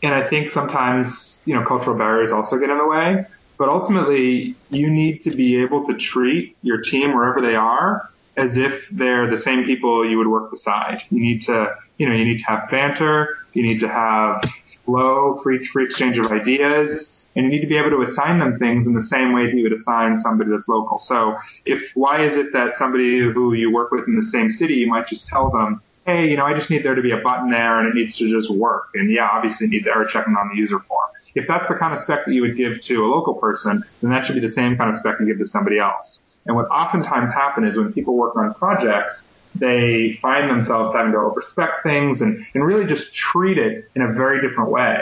and 0.01 0.13
I 0.13 0.29
think 0.29 0.51
sometimes, 0.51 1.35
you 1.43 1.55
know, 1.55 1.65
cultural 1.65 1.97
barriers 1.97 2.31
also 2.31 2.57
get 2.57 2.69
in 2.69 2.77
the 2.77 2.87
way. 2.87 3.25
But 3.57 3.69
ultimately, 3.69 4.55
you 4.69 4.89
need 4.89 5.23
to 5.23 5.35
be 5.35 5.61
able 5.61 5.87
to 5.87 5.97
treat 5.97 6.55
your 6.61 6.81
team 6.81 7.15
wherever 7.15 7.41
they 7.41 7.55
are 7.55 8.09
as 8.35 8.51
if 8.53 8.83
they're 8.91 9.35
the 9.35 9.41
same 9.41 9.65
people 9.65 10.07
you 10.07 10.17
would 10.17 10.27
work 10.27 10.51
beside. 10.51 11.01
You 11.09 11.19
need 11.19 11.43
to, 11.47 11.75
you 11.97 12.07
know, 12.07 12.13
you 12.13 12.23
need 12.23 12.37
to 12.37 12.45
have 12.45 12.69
banter. 12.69 13.37
You 13.53 13.63
need 13.63 13.79
to 13.79 13.87
have 13.87 14.43
flow, 14.85 15.39
free, 15.41 15.67
free 15.73 15.85
exchange 15.85 16.17
of 16.17 16.31
ideas 16.31 17.07
and 17.37 17.45
you 17.45 17.51
need 17.51 17.61
to 17.61 17.67
be 17.67 17.77
able 17.77 17.91
to 17.91 18.01
assign 18.11 18.39
them 18.39 18.57
things 18.57 18.87
in 18.87 18.95
the 18.95 19.05
same 19.05 19.31
way 19.31 19.45
that 19.45 19.55
you 19.55 19.61
would 19.61 19.79
assign 19.79 20.19
somebody 20.23 20.49
that's 20.49 20.67
local. 20.67 20.99
So 21.05 21.35
if, 21.65 21.79
why 21.93 22.25
is 22.25 22.35
it 22.35 22.51
that 22.53 22.71
somebody 22.79 23.19
who 23.19 23.53
you 23.53 23.71
work 23.71 23.91
with 23.91 24.07
in 24.07 24.19
the 24.19 24.27
same 24.31 24.49
city, 24.49 24.73
you 24.73 24.87
might 24.87 25.07
just 25.07 25.27
tell 25.27 25.51
them, 25.51 25.79
hey, 26.07 26.27
you 26.27 26.35
know, 26.35 26.45
I 26.45 26.57
just 26.57 26.71
need 26.71 26.83
there 26.83 26.95
to 26.95 27.01
be 27.01 27.11
a 27.11 27.17
button 27.17 27.51
there 27.51 27.79
and 27.79 27.89
it 27.89 27.93
needs 27.93 28.17
to 28.17 28.27
just 28.27 28.49
work. 28.51 28.89
And 28.95 29.11
yeah, 29.11 29.29
obviously 29.31 29.67
need 29.67 29.85
the 29.85 29.91
error 29.91 30.09
checking 30.11 30.33
on 30.33 30.49
the 30.49 30.55
user 30.55 30.79
form. 30.79 31.06
If 31.37 31.47
that's 31.47 31.67
the 31.67 31.75
kind 31.75 31.93
of 31.93 32.01
spec 32.01 32.25
that 32.25 32.33
you 32.33 32.41
would 32.41 32.57
give 32.57 32.81
to 32.81 33.05
a 33.05 33.07
local 33.07 33.35
person, 33.35 33.83
then 34.01 34.09
that 34.11 34.25
should 34.25 34.35
be 34.35 34.45
the 34.45 34.53
same 34.53 34.75
kind 34.75 34.93
of 34.93 34.99
spec 34.99 35.15
you 35.19 35.27
give 35.27 35.37
to 35.37 35.47
somebody 35.47 35.77
else. 35.77 36.19
And 36.47 36.55
what 36.55 36.65
oftentimes 36.65 37.33
happens 37.33 37.71
is 37.71 37.77
when 37.77 37.93
people 37.93 38.15
work 38.15 38.35
on 38.35 38.53
projects, 38.55 39.21
they 39.53 40.17
find 40.21 40.49
themselves 40.49 40.95
having 40.95 41.11
to 41.11 41.17
overspec 41.17 41.83
things 41.83 42.21
and, 42.21 42.43
and 42.53 42.65
really 42.65 42.85
just 42.85 43.05
treat 43.31 43.57
it 43.57 43.89
in 43.95 44.01
a 44.01 44.13
very 44.13 44.47
different 44.47 44.71
way. 44.71 44.97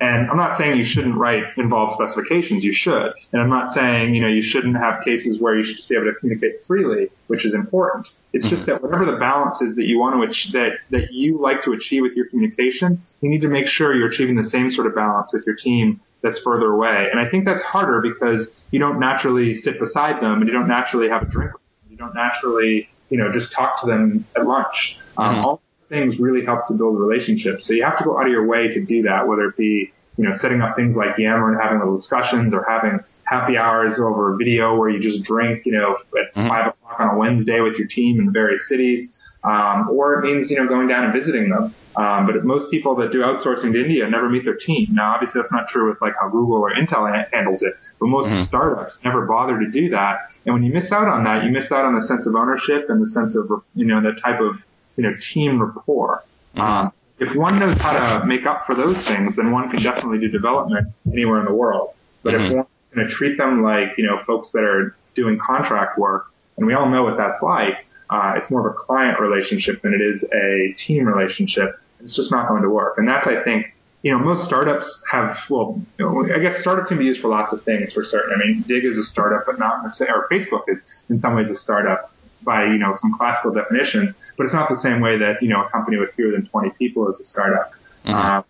And 0.00 0.30
I'm 0.30 0.36
not 0.36 0.58
saying 0.58 0.76
you 0.76 0.84
shouldn't 0.84 1.16
write 1.16 1.44
involved 1.56 1.94
specifications. 2.00 2.62
You 2.62 2.72
should. 2.74 3.12
And 3.32 3.40
I'm 3.40 3.48
not 3.48 3.74
saying, 3.74 4.14
you 4.14 4.20
know, 4.20 4.28
you 4.28 4.42
shouldn't 4.42 4.76
have 4.76 5.02
cases 5.04 5.40
where 5.40 5.58
you 5.58 5.64
should 5.64 5.76
just 5.76 5.88
be 5.88 5.94
able 5.94 6.06
to 6.06 6.14
communicate 6.20 6.66
freely, 6.66 7.08
which 7.28 7.46
is 7.46 7.54
important. 7.54 8.08
It's 8.32 8.44
mm-hmm. 8.44 8.54
just 8.54 8.66
that 8.66 8.82
whatever 8.82 9.06
the 9.06 9.16
balance 9.16 9.60
is 9.62 9.74
that 9.76 9.84
you 9.84 9.98
want 9.98 10.16
to, 10.16 10.28
ach- 10.28 10.52
that, 10.52 10.72
that 10.90 11.12
you 11.12 11.40
like 11.40 11.64
to 11.64 11.72
achieve 11.72 12.02
with 12.02 12.12
your 12.12 12.28
communication, 12.28 13.02
you 13.22 13.30
need 13.30 13.40
to 13.40 13.48
make 13.48 13.66
sure 13.68 13.94
you're 13.94 14.10
achieving 14.10 14.36
the 14.36 14.48
same 14.50 14.70
sort 14.70 14.86
of 14.86 14.94
balance 14.94 15.30
with 15.32 15.44
your 15.46 15.56
team 15.56 16.00
that's 16.22 16.38
further 16.40 16.72
away. 16.72 17.08
And 17.10 17.20
I 17.20 17.30
think 17.30 17.46
that's 17.46 17.62
harder 17.62 18.02
because 18.02 18.48
you 18.70 18.78
don't 18.78 19.00
naturally 19.00 19.60
sit 19.62 19.80
beside 19.80 20.22
them 20.22 20.40
and 20.40 20.46
you 20.46 20.52
don't 20.52 20.68
naturally 20.68 21.08
have 21.08 21.22
a 21.22 21.26
drink 21.26 21.52
with 21.52 21.62
them. 21.62 21.90
You 21.90 21.96
don't 21.96 22.14
naturally, 22.14 22.88
you 23.08 23.16
know, 23.16 23.32
just 23.32 23.52
talk 23.52 23.80
to 23.80 23.86
them 23.86 24.26
at 24.36 24.46
lunch. 24.46 24.98
Um, 25.16 25.36
mm-hmm. 25.36 25.44
all 25.44 25.62
things 25.88 26.18
really 26.18 26.44
help 26.44 26.66
to 26.68 26.74
build 26.74 26.98
relationships. 26.98 27.66
So 27.66 27.72
you 27.72 27.84
have 27.84 27.98
to 27.98 28.04
go 28.04 28.18
out 28.18 28.26
of 28.26 28.32
your 28.32 28.46
way 28.46 28.68
to 28.68 28.84
do 28.84 29.02
that, 29.02 29.26
whether 29.26 29.44
it 29.44 29.56
be, 29.56 29.92
you 30.16 30.24
know, 30.24 30.36
setting 30.40 30.62
up 30.62 30.76
things 30.76 30.96
like 30.96 31.18
Yammer 31.18 31.52
and 31.52 31.60
having 31.60 31.78
little 31.78 31.96
discussions 31.96 32.54
or 32.54 32.64
having 32.68 33.00
happy 33.24 33.58
hours 33.58 33.98
over 33.98 34.36
video 34.36 34.76
where 34.76 34.88
you 34.88 35.00
just 35.00 35.24
drink, 35.24 35.66
you 35.66 35.72
know, 35.72 35.96
at 36.18 36.34
mm-hmm. 36.34 36.48
five 36.48 36.66
o'clock 36.68 37.00
on 37.00 37.14
a 37.14 37.18
Wednesday 37.18 37.60
with 37.60 37.74
your 37.74 37.88
team 37.88 38.20
in 38.20 38.32
various 38.32 38.62
cities. 38.68 39.10
Um, 39.44 39.88
or 39.90 40.14
it 40.14 40.24
means, 40.24 40.50
you 40.50 40.56
know, 40.56 40.66
going 40.66 40.88
down 40.88 41.04
and 41.04 41.12
visiting 41.12 41.50
them. 41.50 41.72
Um, 41.94 42.26
but 42.26 42.44
most 42.44 42.68
people 42.70 42.96
that 42.96 43.12
do 43.12 43.22
outsourcing 43.22 43.72
to 43.72 43.80
India 43.80 44.08
never 44.08 44.28
meet 44.28 44.44
their 44.44 44.56
team. 44.56 44.88
Now, 44.90 45.14
obviously 45.14 45.40
that's 45.40 45.52
not 45.52 45.68
true 45.68 45.88
with 45.88 46.00
like 46.02 46.14
how 46.20 46.28
Google 46.28 46.56
or 46.56 46.74
Intel 46.74 47.06
handles 47.32 47.62
it, 47.62 47.74
but 48.00 48.06
most 48.06 48.26
mm-hmm. 48.26 48.44
startups 48.44 48.94
never 49.04 49.24
bother 49.24 49.58
to 49.60 49.70
do 49.70 49.88
that. 49.90 50.28
And 50.44 50.54
when 50.54 50.64
you 50.64 50.72
miss 50.72 50.90
out 50.90 51.06
on 51.06 51.24
that, 51.24 51.44
you 51.44 51.50
miss 51.50 51.70
out 51.70 51.84
on 51.84 51.94
the 51.98 52.06
sense 52.06 52.26
of 52.26 52.34
ownership 52.34 52.90
and 52.90 53.00
the 53.00 53.10
sense 53.10 53.36
of, 53.36 53.62
you 53.74 53.86
know, 53.86 54.00
the 54.02 54.18
type 54.20 54.40
of 54.40 54.56
you 54.96 55.04
know, 55.04 55.14
team 55.32 55.62
rapport. 55.62 56.24
Mm-hmm. 56.54 56.60
Um, 56.60 56.92
if 57.18 57.34
one 57.34 57.58
knows 57.58 57.78
how 57.78 57.92
to 57.92 58.26
make 58.26 58.46
up 58.46 58.64
for 58.66 58.74
those 58.74 58.96
things, 59.06 59.36
then 59.36 59.50
one 59.50 59.70
can 59.70 59.82
definitely 59.82 60.18
do 60.18 60.28
development 60.28 60.88
anywhere 61.10 61.40
in 61.40 61.46
the 61.46 61.54
world. 61.54 61.94
But 62.22 62.34
mm-hmm. 62.34 62.44
if 62.44 62.52
one's 62.52 62.68
going 62.94 63.08
to 63.08 63.14
treat 63.14 63.38
them 63.38 63.62
like, 63.62 63.96
you 63.96 64.06
know, 64.06 64.20
folks 64.26 64.48
that 64.52 64.62
are 64.62 64.96
doing 65.14 65.38
contract 65.38 65.98
work, 65.98 66.26
and 66.56 66.66
we 66.66 66.74
all 66.74 66.88
know 66.88 67.04
what 67.04 67.16
that's 67.16 67.42
like, 67.42 67.86
uh, 68.10 68.34
it's 68.36 68.50
more 68.50 68.68
of 68.68 68.74
a 68.74 68.76
client 68.76 69.18
relationship 69.18 69.82
than 69.82 69.94
it 69.94 70.00
is 70.00 70.22
a 70.24 70.76
team 70.86 71.06
relationship. 71.06 71.80
It's 72.00 72.14
just 72.14 72.30
not 72.30 72.48
going 72.48 72.62
to 72.62 72.70
work. 72.70 72.98
And 72.98 73.08
that's, 73.08 73.26
I 73.26 73.42
think, 73.42 73.74
you 74.02 74.12
know, 74.12 74.18
most 74.18 74.46
startups 74.46 74.86
have, 75.10 75.36
well, 75.50 75.80
you 75.98 76.04
know, 76.04 76.34
I 76.34 76.38
guess 76.38 76.60
startup 76.60 76.86
can 76.86 76.98
be 76.98 77.06
used 77.06 77.20
for 77.20 77.28
lots 77.28 77.52
of 77.52 77.64
things 77.64 77.92
for 77.92 78.04
certain. 78.04 78.32
I 78.34 78.46
mean, 78.46 78.62
Digg 78.62 78.84
is 78.84 78.96
a 78.96 79.04
startup, 79.04 79.46
but 79.46 79.58
not 79.58 79.82
necessarily, 79.82 80.14
or 80.14 80.28
Facebook 80.30 80.62
is 80.68 80.78
in 81.08 81.18
some 81.18 81.34
ways 81.34 81.50
a 81.50 81.56
startup 81.56 82.12
by, 82.42 82.64
you 82.64 82.78
know, 82.78 82.96
some 83.00 83.16
classical 83.16 83.52
definitions, 83.52 84.14
but 84.36 84.44
it's 84.44 84.54
not 84.54 84.68
the 84.68 84.80
same 84.82 85.00
way 85.00 85.18
that, 85.18 85.42
you 85.42 85.48
know, 85.48 85.64
a 85.64 85.70
company 85.70 85.96
with 85.96 86.10
fewer 86.14 86.32
than 86.32 86.46
20 86.46 86.70
people 86.78 87.12
is 87.12 87.20
a 87.20 87.24
startup. 87.24 87.72
Mm-hmm. 88.04 88.14
Uh, 88.14 88.42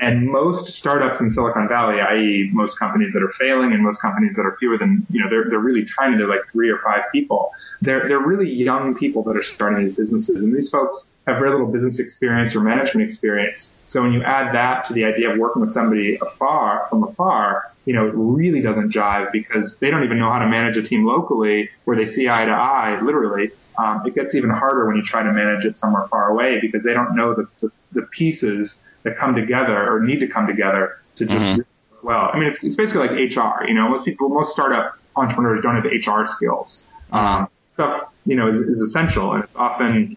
and 0.00 0.30
most 0.30 0.68
startups 0.74 1.20
in 1.20 1.32
Silicon 1.32 1.66
Valley, 1.68 2.00
i.e. 2.00 2.50
most 2.52 2.78
companies 2.78 3.12
that 3.14 3.22
are 3.22 3.32
failing 3.38 3.72
and 3.72 3.82
most 3.82 4.00
companies 4.00 4.32
that 4.36 4.42
are 4.42 4.56
fewer 4.60 4.78
than, 4.78 5.04
you 5.10 5.20
know, 5.20 5.28
they're, 5.28 5.46
they're 5.50 5.58
really 5.58 5.84
tiny, 5.98 6.16
they're 6.16 6.28
like 6.28 6.46
three 6.52 6.70
or 6.70 6.78
five 6.84 7.02
people. 7.10 7.50
They're, 7.82 8.06
they're 8.06 8.24
really 8.24 8.48
young 8.48 8.94
people 8.94 9.24
that 9.24 9.36
are 9.36 9.42
starting 9.54 9.86
these 9.86 9.96
businesses. 9.96 10.36
And 10.36 10.54
these 10.54 10.70
folks 10.70 11.02
have 11.26 11.38
very 11.38 11.50
little 11.50 11.66
business 11.66 11.98
experience 11.98 12.54
or 12.54 12.60
management 12.60 13.10
experience. 13.10 13.66
So 13.88 14.02
when 14.02 14.12
you 14.12 14.22
add 14.22 14.54
that 14.54 14.86
to 14.88 14.94
the 14.94 15.04
idea 15.04 15.30
of 15.32 15.38
working 15.38 15.62
with 15.62 15.72
somebody 15.72 16.18
afar, 16.20 16.86
from 16.90 17.04
afar, 17.04 17.72
you 17.86 17.94
know, 17.94 18.06
it 18.06 18.12
really 18.14 18.60
doesn't 18.60 18.92
jive 18.92 19.32
because 19.32 19.74
they 19.80 19.90
don't 19.90 20.04
even 20.04 20.18
know 20.18 20.30
how 20.30 20.38
to 20.38 20.46
manage 20.46 20.76
a 20.76 20.86
team 20.86 21.06
locally 21.06 21.70
where 21.84 21.96
they 21.96 22.12
see 22.12 22.28
eye 22.28 22.44
to 22.44 22.50
eye, 22.50 23.00
literally. 23.02 23.50
Um, 23.78 24.02
it 24.04 24.14
gets 24.14 24.34
even 24.34 24.50
harder 24.50 24.86
when 24.86 24.96
you 24.96 25.02
try 25.04 25.22
to 25.22 25.32
manage 25.32 25.64
it 25.64 25.78
somewhere 25.80 26.06
far 26.10 26.30
away 26.30 26.58
because 26.60 26.82
they 26.82 26.92
don't 26.92 27.16
know 27.16 27.34
the, 27.34 27.48
the, 27.60 27.72
the 27.92 28.02
pieces 28.02 28.74
that 29.04 29.16
come 29.16 29.34
together 29.34 29.90
or 29.90 30.00
need 30.00 30.20
to 30.20 30.28
come 30.28 30.46
together 30.46 31.00
to 31.16 31.24
just 31.24 31.38
mm-hmm. 31.38 32.06
well. 32.06 32.30
I 32.32 32.38
mean, 32.38 32.48
it's, 32.52 32.62
it's 32.62 32.76
basically 32.76 33.06
like 33.06 33.12
HR. 33.12 33.64
You 33.66 33.74
know, 33.74 33.88
most 33.88 34.04
people, 34.04 34.28
most 34.28 34.52
startup 34.52 34.98
entrepreneurs 35.16 35.62
don't 35.62 35.76
have 35.76 35.84
HR 35.84 36.30
skills. 36.36 36.78
Mm-hmm. 37.10 37.16
Um, 37.16 37.48
stuff, 37.78 38.08
you 38.26 38.36
know, 38.36 38.50
is, 38.50 38.60
is 38.68 38.80
essential 38.80 39.32
and 39.32 39.44
it's 39.44 39.52
often 39.54 40.16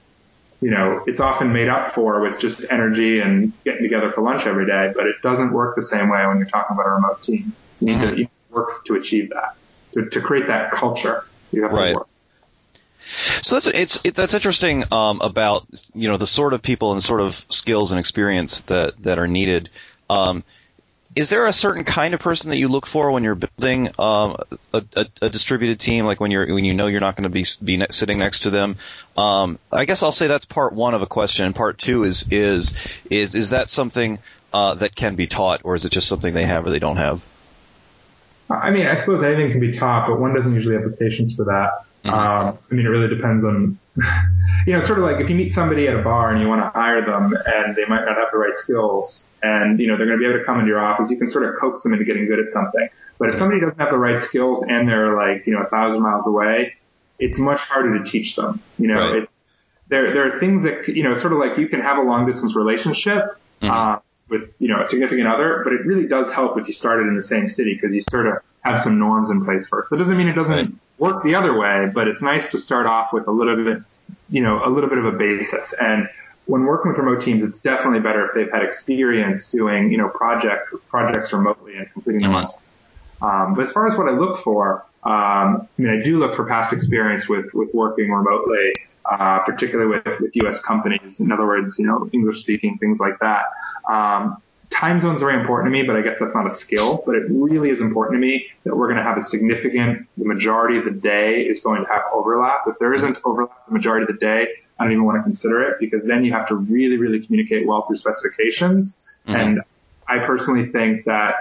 you 0.62 0.70
know, 0.70 1.04
it's 1.08 1.20
often 1.20 1.52
made 1.52 1.68
up 1.68 1.96
for 1.96 2.22
with 2.22 2.40
just 2.40 2.64
energy 2.70 3.20
and 3.20 3.52
getting 3.66 3.82
together 3.82 4.12
for 4.14 4.22
lunch 4.22 4.44
every 4.46 4.68
day, 4.68 4.92
but 4.96 5.08
it 5.08 5.16
doesn't 5.24 5.52
work 5.52 5.76
the 5.76 5.88
same 5.88 6.08
way 6.10 6.26
when 6.28 6.38
you're 6.38 6.48
talking 6.48 6.76
about 6.76 6.86
a 6.86 6.92
remote 6.92 7.24
team. 7.24 7.54
You 7.80 7.88
need, 7.88 7.96
mm-hmm. 7.96 8.02
to, 8.02 8.12
you 8.12 8.24
need 8.24 8.30
work 8.52 8.86
to 8.86 8.94
achieve 8.94 9.30
that, 9.30 9.56
to, 9.94 10.10
to 10.10 10.22
create 10.22 10.48
that 10.48 10.72
culture. 10.72 11.26
You 11.52 11.64
have 11.64 11.72
right. 11.72 11.90
to 11.90 11.96
work. 11.96 12.08
So 13.42 13.56
that's 13.56 13.68
it's 13.68 14.00
it, 14.04 14.16
that's 14.16 14.36
interesting 14.36 14.84
um, 14.92 15.22
about 15.22 15.66
you 15.96 16.08
know 16.08 16.18
the 16.18 16.28
sort 16.28 16.54
of 16.54 16.62
people 16.62 16.92
and 16.92 17.04
sort 17.04 17.20
of 17.20 17.44
skills 17.50 17.92
and 17.92 18.00
experience 18.00 18.62
that 18.62 19.02
that 19.02 19.18
are 19.18 19.28
needed. 19.28 19.70
Um, 20.10 20.44
is 21.16 21.30
there 21.30 21.46
a 21.46 21.54
certain 21.54 21.84
kind 21.84 22.14
of 22.14 22.20
person 22.20 22.50
that 22.52 22.58
you 22.58 22.70
look 22.70 22.86
for 22.86 23.12
when 23.12 23.24
you're 23.24 23.36
building 23.36 23.90
um, 24.00 24.38
a, 24.74 24.84
a, 24.96 25.06
a, 25.24 25.30
distributed 25.30 25.80
team, 25.80 26.06
like 26.06 26.20
when 26.20 26.32
you're 26.32 26.54
when 26.54 26.64
you 26.64 26.74
know 26.74 26.88
you're 26.88 27.02
not 27.02 27.16
going 27.16 27.24
to 27.24 27.30
be 27.30 27.46
be 27.64 27.78
ne- 27.78 27.88
sitting 27.92 28.18
next 28.18 28.42
to 28.42 28.50
them? 28.50 28.78
Um, 29.18 29.60
I 29.72 29.86
guess 29.86 30.04
I'll 30.04 30.12
say 30.12 30.28
that's 30.28 30.46
part 30.46 30.74
one 30.74 30.94
of 30.94 31.02
a 31.02 31.08
question. 31.08 31.52
Part 31.54 31.78
two 31.78 32.04
is 32.04 32.26
is 32.32 32.76
is 33.10 33.36
is 33.36 33.50
that 33.50 33.70
something 33.70 34.20
uh, 34.54 34.76
that 34.76 34.96
can 34.96 35.16
be 35.16 35.28
taught, 35.28 35.62
or 35.64 35.76
is 35.76 35.86
it 35.86 35.92
just 35.92 36.08
something 36.08 36.34
they 36.34 36.46
have 36.46 36.66
or 36.66 36.70
they 36.70 36.80
don't 36.80 36.98
have? 36.98 37.22
I 38.50 38.72
mean, 38.72 38.86
I 38.86 39.00
suppose 39.00 39.24
anything 39.24 39.52
can 39.52 39.60
be 39.62 39.78
taught, 39.78 40.08
but 40.08 40.20
one 40.20 40.34
doesn't 40.34 40.54
usually 40.54 40.76
have 40.76 40.84
the 40.84 40.96
patience 40.96 41.34
for 41.34 41.46
that. 41.46 41.86
Mm-hmm. 42.04 42.10
Um, 42.10 42.58
I 42.70 42.74
mean, 42.74 42.86
it 42.86 42.90
really 42.90 43.14
depends 43.14 43.46
on, 43.46 43.80
you 44.66 44.74
know, 44.74 44.86
sort 44.88 44.98
of 45.00 45.06
like 45.06 45.22
if 45.22 45.30
you 45.30 45.36
meet 45.36 45.54
somebody 45.54 45.88
at 45.88 45.96
a 45.96 46.02
bar 46.02 46.32
and 46.32 46.42
you 46.42 46.48
want 46.48 46.62
to 46.62 46.70
hire 46.70 47.06
them 47.06 47.34
and 47.46 47.76
they 47.76 47.86
might 47.88 48.04
not 48.04 48.18
have 48.18 48.28
the 48.32 48.38
right 48.38 48.58
skills, 48.58 49.22
and 49.44 49.80
you 49.80 49.88
know 49.88 49.98
they're 49.98 50.08
going 50.08 50.20
to 50.20 50.24
be 50.24 50.30
able 50.30 50.40
to 50.40 50.46
come 50.46 50.60
into 50.60 50.70
your 50.70 50.80
office. 50.80 51.08
You 51.10 51.18
can 51.18 51.32
sort 51.32 51.46
of 51.46 51.60
coax 51.60 51.84
them 51.84 51.94
into 51.94 52.06
getting 52.06 52.28
good 52.28 52.40
at 52.40 52.52
something. 52.54 52.88
But 53.18 53.30
if 53.30 53.40
somebody 53.40 53.62
doesn't 53.62 53.78
have 53.78 53.92
the 53.92 53.98
right 53.98 54.24
skills 54.26 54.64
and 54.68 54.88
they're 54.88 55.16
like 55.16 55.46
you 55.46 55.54
know 55.54 55.62
a 55.62 55.70
thousand 55.70 56.02
miles 56.02 56.26
away, 56.28 56.74
it's 57.20 57.38
much 57.38 57.60
harder 57.60 58.04
to 58.04 58.12
teach 58.12 58.36
them. 58.36 58.62
You 58.78 58.88
know, 58.88 59.02
right. 59.02 59.24
it, 59.24 59.30
there 59.90 60.14
there 60.14 60.36
are 60.36 60.40
things 60.40 60.64
that 60.64 60.94
you 60.94 61.04
know 61.04 61.20
sort 61.20 61.34
of 61.34 61.40
like 61.40 61.58
you 61.58 61.68
can 61.68 61.82
have 61.82 61.98
a 61.98 62.02
long 62.02 62.26
distance 62.26 62.56
relationship. 62.56 63.38
Mm-hmm. 63.62 63.70
Uh, 63.70 64.00
with 64.32 64.50
you 64.58 64.70
know 64.70 64.82
a 64.82 64.90
significant 64.90 65.28
other, 65.28 65.62
but 65.64 65.74
it 65.74 65.86
really 65.86 66.08
does 66.08 66.34
help 66.34 66.58
if 66.58 66.66
you 66.66 66.74
started 66.74 67.06
in 67.06 67.18
the 67.18 67.28
same 67.28 67.48
city 67.50 67.78
because 67.80 67.94
you 67.94 68.02
sort 68.10 68.26
of 68.26 68.36
have 68.62 68.82
some 68.84 68.98
norms 68.98 69.30
in 69.30 69.44
place 69.44 69.68
first. 69.70 69.92
That 69.92 69.98
doesn't 69.98 70.18
mean 70.18 70.28
it 70.28 70.36
doesn't 70.36 70.54
right. 70.54 70.74
work 70.98 71.24
the 71.24 71.36
other 71.36 71.58
way, 71.60 71.88
but 71.94 72.08
it's 72.08 72.22
nice 72.22 72.50
to 72.52 72.60
start 72.60 72.88
off 72.88 73.10
with 73.12 73.28
a 73.28 73.32
little 73.32 73.64
bit, 73.64 73.84
you 74.30 74.42
know, 74.42 74.62
a 74.66 74.70
little 74.70 74.90
bit 74.90 74.98
of 74.98 75.06
a 75.06 75.12
basis. 75.12 75.68
And 75.80 76.08
when 76.46 76.66
working 76.66 76.92
with 76.92 76.98
remote 76.98 77.24
teams, 77.24 77.44
it's 77.48 77.60
definitely 77.62 78.00
better 78.00 78.26
if 78.26 78.32
they've 78.36 78.52
had 78.52 78.64
experience 78.64 79.48
doing, 79.52 79.92
you 79.92 79.98
know, 79.98 80.10
project 80.10 80.74
projects 80.90 81.32
remotely 81.32 81.78
and 81.78 81.92
completing 81.94 82.22
them 82.22 82.32
mm-hmm. 82.32 82.58
Um, 83.22 83.54
but 83.54 83.68
as 83.68 83.72
far 83.72 83.88
as 83.88 83.96
what 83.98 84.08
I 84.08 84.18
look 84.18 84.44
for, 84.44 84.84
um, 85.04 85.68
I 85.78 85.82
mean, 85.82 86.02
I 86.02 86.04
do 86.04 86.18
look 86.18 86.36
for 86.36 86.46
past 86.48 86.74
experience 86.74 87.28
with 87.30 87.46
with 87.54 87.70
working 87.74 88.12
remotely, 88.12 88.74
uh, 89.06 89.40
particularly 89.46 89.92
with 89.92 90.20
with 90.20 90.32
U.S. 90.44 90.58
companies. 90.66 91.20
In 91.20 91.32
other 91.32 91.46
words, 91.46 91.76
you 91.78 91.86
know, 91.86 92.10
English 92.14 92.40
speaking 92.40 92.78
things 92.80 92.98
like 93.00 93.20
that. 93.20 93.44
Um, 93.88 94.42
time 94.72 95.02
zones 95.02 95.22
are 95.22 95.26
very 95.26 95.40
important 95.40 95.72
to 95.72 95.80
me, 95.80 95.86
but 95.86 95.96
I 95.96 96.02
guess 96.02 96.16
that's 96.20 96.34
not 96.34 96.52
a 96.52 96.58
skill. 96.60 97.04
But 97.06 97.16
it 97.16 97.24
really 97.30 97.70
is 97.70 97.80
important 97.80 98.16
to 98.18 98.20
me 98.20 98.48
that 98.64 98.76
we're 98.76 98.88
going 98.88 98.98
to 98.98 99.04
have 99.04 99.18
a 99.18 99.30
significant, 99.30 100.08
the 100.18 100.26
majority 100.26 100.78
of 100.78 100.86
the 100.86 100.92
day 101.00 101.42
is 101.42 101.60
going 101.62 101.84
to 101.84 101.88
have 101.92 102.02
overlap. 102.14 102.62
If 102.68 102.80
there 102.80 102.94
isn't 102.94 103.18
overlap 103.26 103.68
the 103.68 103.74
majority 103.74 104.04
of 104.04 104.08
the 104.08 104.20
day, 104.20 104.48
I 104.82 104.86
don't 104.86 104.94
even 104.94 105.06
want 105.06 105.20
to 105.20 105.24
consider 105.24 105.62
it 105.62 105.78
because 105.80 106.02
then 106.08 106.26
you 106.26 106.34
have 106.34 106.48
to 106.48 106.56
really, 106.56 106.98
really 106.98 107.24
communicate 107.24 107.68
well 107.68 107.86
through 107.88 107.98
specifications. 107.98 108.92
Mm-hmm. 109.28 109.36
And 109.36 109.62
I 110.08 110.26
personally 110.26 110.72
think 110.72 111.06
that, 111.06 111.36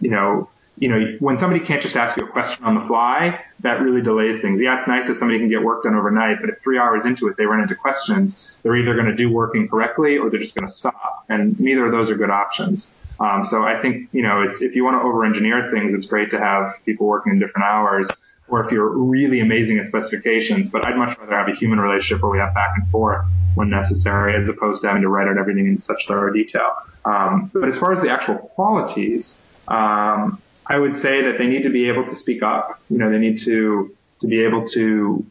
you 0.00 0.10
know, 0.10 0.48
you 0.76 0.88
know, 0.88 0.98
when 1.20 1.38
somebody 1.38 1.64
can't 1.64 1.82
just 1.82 1.94
ask 1.94 2.16
you 2.20 2.26
a 2.26 2.30
question 2.30 2.64
on 2.64 2.74
the 2.74 2.84
fly, 2.86 3.38
that 3.62 3.80
really 3.80 4.02
delays 4.02 4.42
things. 4.42 4.60
Yeah, 4.60 4.78
it's 4.78 4.88
nice 4.88 5.08
if 5.08 5.18
somebody 5.18 5.38
can 5.38 5.48
get 5.48 5.62
work 5.62 5.84
done 5.84 5.94
overnight, 5.94 6.38
but 6.40 6.50
if 6.50 6.56
three 6.64 6.78
hours 6.78 7.02
into 7.04 7.28
it 7.28 7.36
they 7.36 7.44
run 7.44 7.60
into 7.60 7.76
questions, 7.76 8.34
they're 8.62 8.76
either 8.76 8.94
going 8.94 9.06
to 9.06 9.14
do 9.14 9.30
work 9.30 9.54
incorrectly 9.54 10.18
or 10.18 10.30
they're 10.30 10.40
just 10.40 10.54
going 10.54 10.68
to 10.68 10.74
stop. 10.74 11.24
And 11.28 11.58
neither 11.60 11.86
of 11.86 11.92
those 11.92 12.10
are 12.10 12.16
good 12.16 12.30
options. 12.30 12.86
Um, 13.20 13.46
so 13.50 13.62
I 13.62 13.80
think, 13.80 14.08
you 14.12 14.22
know, 14.22 14.42
it's, 14.42 14.58
if 14.60 14.74
you 14.74 14.82
want 14.84 15.00
to 15.00 15.06
over-engineer 15.06 15.70
things, 15.72 15.92
it's 15.94 16.06
great 16.06 16.30
to 16.32 16.40
have 16.40 16.74
people 16.84 17.06
working 17.06 17.34
in 17.34 17.38
different 17.38 17.66
hours. 17.66 18.08
Or 18.48 18.64
if 18.64 18.70
you're 18.70 18.90
really 18.90 19.40
amazing 19.40 19.78
at 19.78 19.88
specifications, 19.88 20.68
but 20.70 20.86
I'd 20.86 20.96
much 20.96 21.16
rather 21.18 21.34
have 21.34 21.48
a 21.48 21.56
human 21.56 21.80
relationship 21.80 22.22
where 22.22 22.30
we 22.30 22.38
have 22.38 22.52
back 22.54 22.72
and 22.76 22.90
forth 22.90 23.24
when 23.54 23.70
necessary, 23.70 24.36
as 24.36 24.48
opposed 24.48 24.82
to 24.82 24.88
having 24.88 25.02
to 25.02 25.08
write 25.08 25.28
out 25.28 25.38
everything 25.38 25.66
in 25.66 25.82
such 25.82 26.04
thorough 26.06 26.32
detail. 26.32 26.74
Um, 27.04 27.50
but 27.54 27.68
as 27.68 27.76
far 27.78 27.92
as 27.92 28.02
the 28.02 28.10
actual 28.10 28.36
qualities, 28.36 29.32
um, 29.68 30.42
I 30.66 30.78
would 30.78 30.94
say 31.02 31.22
that 31.22 31.34
they 31.38 31.46
need 31.46 31.62
to 31.62 31.70
be 31.70 31.88
able 31.88 32.04
to 32.04 32.16
speak 32.16 32.42
up. 32.42 32.80
You 32.90 32.98
know, 32.98 33.10
they 33.10 33.18
need 33.18 33.40
to 33.44 33.94
to 34.20 34.26
be 34.26 34.42
able 34.42 34.68
to 34.70 35.24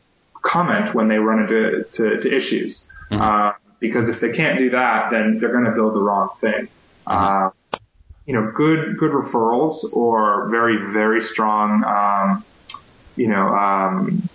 comment 0.44 0.94
when 0.94 1.08
they 1.08 1.18
run 1.18 1.40
into 1.40 1.84
to, 1.94 2.22
to 2.22 2.38
issues. 2.38 2.82
Mm-hmm. 3.12 3.22
Uh, 3.22 3.52
because 3.80 4.08
if 4.08 4.22
they 4.22 4.32
can't 4.32 4.58
do 4.58 4.70
that, 4.70 5.10
then 5.12 5.40
they're 5.40 5.52
going 5.52 5.66
to 5.66 5.72
build 5.72 5.96
the 5.96 6.02
wrong 6.02 6.30
thing. 6.40 6.68
Mm-hmm. 7.08 7.12
Uh, 7.12 7.50
you 8.26 8.34
know, 8.34 8.52
good 8.56 8.98
good 8.98 9.12
referrals 9.12 9.84
or 9.92 10.50
very 10.50 10.78
very 10.94 11.22
strong, 11.24 11.84
um, 11.84 12.46
you 13.16 13.28
know, 13.28 13.48
um, 13.48 14.30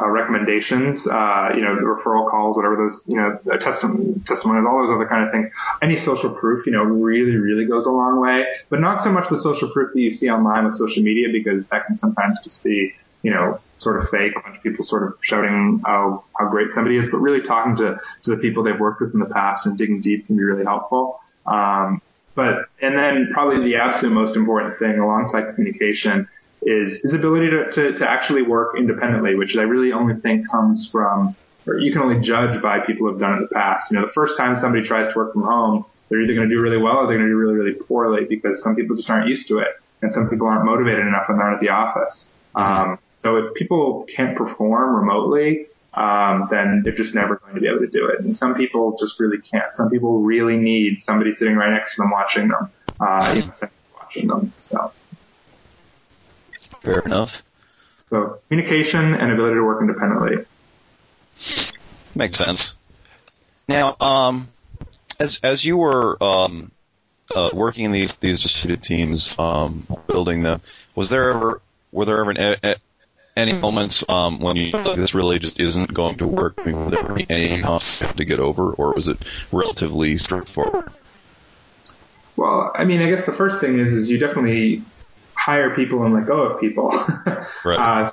uh, 0.00 0.08
recommendations, 0.08 1.06
uh, 1.06 1.50
you 1.54 1.62
know, 1.62 1.76
referral 1.82 2.28
calls, 2.28 2.56
whatever 2.56 2.76
those, 2.76 3.00
you 3.06 3.16
know, 3.16 3.38
testimonies, 3.58 4.16
testimonies, 4.26 4.64
all 4.68 4.82
those 4.82 4.94
other 4.94 5.06
kind 5.06 5.24
of 5.24 5.32
things. 5.32 5.50
Any 5.82 5.96
social 6.04 6.30
proof, 6.30 6.66
you 6.66 6.72
know, 6.72 6.82
really, 6.82 7.36
really 7.36 7.64
goes 7.64 7.86
a 7.86 7.90
long 7.90 8.20
way, 8.20 8.44
but 8.70 8.80
not 8.80 9.04
so 9.04 9.10
much 9.10 9.30
the 9.30 9.40
social 9.42 9.70
proof 9.70 9.92
that 9.94 10.00
you 10.00 10.16
see 10.16 10.28
online 10.28 10.64
with 10.64 10.78
social 10.78 11.02
media 11.02 11.28
because 11.30 11.64
that 11.70 11.86
can 11.86 11.98
sometimes 11.98 12.38
just 12.42 12.62
be, 12.62 12.92
you 13.22 13.30
know, 13.30 13.60
sort 13.78 14.02
of 14.02 14.08
fake, 14.10 14.32
a 14.36 14.40
bunch 14.40 14.56
of 14.56 14.62
people 14.62 14.84
sort 14.84 15.04
of 15.04 15.14
shouting 15.22 15.80
how, 15.84 16.24
how 16.38 16.48
great 16.48 16.68
somebody 16.74 16.96
is, 16.96 17.06
but 17.10 17.18
really 17.18 17.46
talking 17.46 17.76
to, 17.76 17.98
to 18.24 18.30
the 18.30 18.36
people 18.38 18.64
they've 18.64 18.80
worked 18.80 19.00
with 19.00 19.12
in 19.14 19.20
the 19.20 19.26
past 19.26 19.66
and 19.66 19.78
digging 19.78 20.00
deep 20.00 20.26
can 20.26 20.36
be 20.36 20.42
really 20.42 20.64
helpful. 20.64 21.20
Um, 21.46 22.00
but, 22.34 22.66
and 22.82 22.96
then 22.96 23.30
probably 23.32 23.64
the 23.70 23.76
absolute 23.76 24.12
most 24.12 24.36
important 24.36 24.78
thing 24.80 24.98
alongside 24.98 25.54
communication 25.54 26.26
is 26.64 27.00
his 27.02 27.14
ability 27.14 27.50
to, 27.50 27.70
to, 27.72 27.98
to 27.98 28.08
actually 28.08 28.42
work 28.42 28.76
independently, 28.76 29.34
which 29.34 29.56
I 29.56 29.62
really 29.62 29.92
only 29.92 30.20
think 30.20 30.50
comes 30.50 30.88
from, 30.90 31.36
or 31.66 31.78
you 31.78 31.92
can 31.92 32.02
only 32.02 32.26
judge 32.26 32.60
by 32.62 32.80
people 32.80 33.06
who 33.06 33.12
have 33.12 33.20
done 33.20 33.34
it 33.34 33.36
in 33.36 33.42
the 33.42 33.54
past. 33.54 33.90
You 33.90 33.98
know, 33.98 34.06
the 34.06 34.12
first 34.12 34.34
time 34.36 34.56
somebody 34.60 34.86
tries 34.86 35.12
to 35.12 35.18
work 35.18 35.32
from 35.32 35.42
home, 35.42 35.84
they're 36.08 36.20
either 36.20 36.34
going 36.34 36.48
to 36.48 36.54
do 36.54 36.62
really 36.62 36.78
well 36.78 36.96
or 36.96 37.06
they're 37.06 37.16
going 37.16 37.28
to 37.28 37.32
do 37.32 37.36
really, 37.36 37.54
really 37.54 37.72
poorly 37.72 38.24
because 38.28 38.62
some 38.62 38.76
people 38.76 38.96
just 38.96 39.08
aren't 39.08 39.28
used 39.28 39.48
to 39.48 39.58
it 39.58 39.68
and 40.02 40.12
some 40.12 40.28
people 40.28 40.46
aren't 40.46 40.64
motivated 40.64 41.06
enough 41.06 41.24
when 41.28 41.38
they're 41.38 41.52
at 41.52 41.60
the 41.60 41.70
office. 41.70 42.24
Um, 42.54 42.98
so 43.22 43.36
if 43.36 43.54
people 43.54 44.06
can't 44.14 44.36
perform 44.36 44.94
remotely, 44.94 45.66
um, 45.94 46.48
then 46.50 46.82
they're 46.84 46.94
just 46.94 47.14
never 47.14 47.36
going 47.36 47.54
to 47.54 47.60
be 47.60 47.68
able 47.68 47.80
to 47.80 47.88
do 47.88 48.06
it. 48.08 48.20
And 48.20 48.36
some 48.36 48.54
people 48.54 48.96
just 49.00 49.18
really 49.18 49.38
can't. 49.38 49.74
Some 49.76 49.88
people 49.90 50.20
really 50.20 50.56
need 50.56 51.02
somebody 51.04 51.34
sitting 51.38 51.56
right 51.56 51.70
next 51.70 51.94
to 51.94 52.02
them 52.02 52.10
watching 52.10 52.48
them, 52.48 52.70
uh, 53.00 53.68
watching 53.98 54.28
them. 54.28 54.52
So. 54.68 54.92
Fair 56.84 57.00
enough. 57.00 57.42
So 58.10 58.40
communication 58.48 59.14
and 59.14 59.32
ability 59.32 59.54
to 59.54 59.64
work 59.64 59.80
independently. 59.80 60.44
Makes 62.14 62.36
sense. 62.36 62.74
Now, 63.66 63.96
um, 64.00 64.48
as 65.18 65.40
as 65.42 65.64
you 65.64 65.78
were 65.78 66.22
um, 66.22 66.70
uh, 67.34 67.50
working 67.52 67.86
in 67.86 67.92
these 67.92 68.14
these 68.16 68.42
distributed 68.42 68.84
teams, 68.84 69.34
um, 69.38 69.86
building 70.06 70.42
them, 70.42 70.60
was 70.94 71.08
there 71.08 71.30
ever 71.30 71.62
were 71.90 72.04
there 72.04 72.20
ever 72.20 72.30
an, 72.32 72.56
a, 72.62 72.76
any 73.36 73.54
moments 73.54 74.04
um, 74.08 74.38
when 74.38 74.56
you 74.56 74.70
like, 74.70 74.96
this 74.96 75.14
really 75.14 75.38
just 75.38 75.58
isn't 75.58 75.92
going 75.92 76.18
to 76.18 76.26
work? 76.26 76.54
I 76.58 76.66
mean, 76.66 76.84
were 76.84 76.90
there 76.90 77.16
any 77.30 77.58
humps 77.58 78.00
to 78.00 78.24
get 78.24 78.38
over, 78.38 78.72
or 78.74 78.92
was 78.92 79.08
it 79.08 79.18
relatively 79.50 80.18
straightforward? 80.18 80.92
Well, 82.36 82.70
I 82.74 82.84
mean, 82.84 83.00
I 83.00 83.10
guess 83.10 83.26
the 83.26 83.32
first 83.32 83.60
thing 83.60 83.78
is 83.78 83.92
is 83.92 84.08
you 84.08 84.18
definitely 84.18 84.82
hire 85.44 85.74
people 85.74 86.02
and 86.04 86.14
let 86.14 86.26
go 86.26 86.42
of 86.42 86.60
people. 86.60 86.90
right. 87.64 87.78
Uh, 87.78 88.12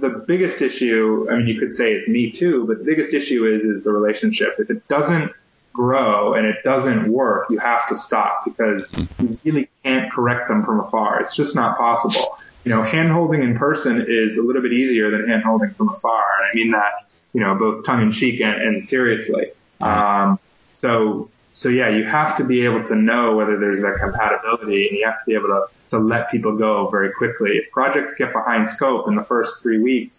the 0.00 0.24
biggest 0.26 0.62
issue, 0.62 1.26
I 1.30 1.36
mean, 1.36 1.46
you 1.46 1.58
could 1.60 1.76
say 1.76 1.92
it's 1.92 2.08
me 2.08 2.34
too, 2.38 2.64
but 2.66 2.78
the 2.78 2.84
biggest 2.84 3.14
issue 3.14 3.46
is 3.46 3.62
is 3.62 3.84
the 3.84 3.92
relationship. 3.92 4.54
If 4.58 4.70
it 4.70 4.86
doesn't 4.88 5.32
grow 5.72 6.34
and 6.34 6.46
it 6.46 6.56
doesn't 6.64 7.12
work, 7.12 7.46
you 7.50 7.58
have 7.58 7.88
to 7.88 7.96
stop 8.06 8.44
because 8.44 8.88
you 9.18 9.38
really 9.44 9.68
can't 9.84 10.10
correct 10.12 10.48
them 10.48 10.64
from 10.64 10.80
afar. 10.80 11.20
It's 11.20 11.36
just 11.36 11.54
not 11.54 11.76
possible. 11.76 12.38
You 12.64 12.74
know, 12.74 12.82
hand 12.82 13.10
holding 13.12 13.42
in 13.42 13.56
person 13.56 14.04
is 14.08 14.36
a 14.36 14.42
little 14.42 14.62
bit 14.62 14.72
easier 14.72 15.10
than 15.10 15.28
hand 15.28 15.44
holding 15.44 15.70
from 15.74 15.90
afar, 15.90 16.24
and 16.40 16.50
I 16.50 16.54
mean 16.54 16.70
that, 16.72 17.06
you 17.32 17.40
know, 17.40 17.54
both 17.54 17.86
tongue 17.86 18.02
in 18.02 18.12
cheek 18.12 18.40
and, 18.40 18.60
and 18.60 18.88
seriously. 18.88 19.52
Um, 19.80 20.38
so, 20.80 21.30
so 21.60 21.68
yeah, 21.68 21.88
you 21.88 22.04
have 22.04 22.36
to 22.38 22.44
be 22.44 22.64
able 22.64 22.86
to 22.88 22.94
know 22.94 23.36
whether 23.36 23.58
there's 23.58 23.80
that 23.80 23.98
compatibility, 24.00 24.88
and 24.88 24.98
you 24.98 25.04
have 25.04 25.20
to 25.20 25.26
be 25.26 25.34
able 25.34 25.48
to 25.48 25.66
to 25.90 25.98
let 25.98 26.30
people 26.30 26.56
go 26.56 26.88
very 26.90 27.10
quickly. 27.12 27.50
If 27.52 27.70
projects 27.72 28.14
get 28.16 28.32
behind 28.32 28.70
scope 28.76 29.08
in 29.08 29.16
the 29.16 29.24
first 29.24 29.50
three 29.60 29.80
weeks 29.80 30.16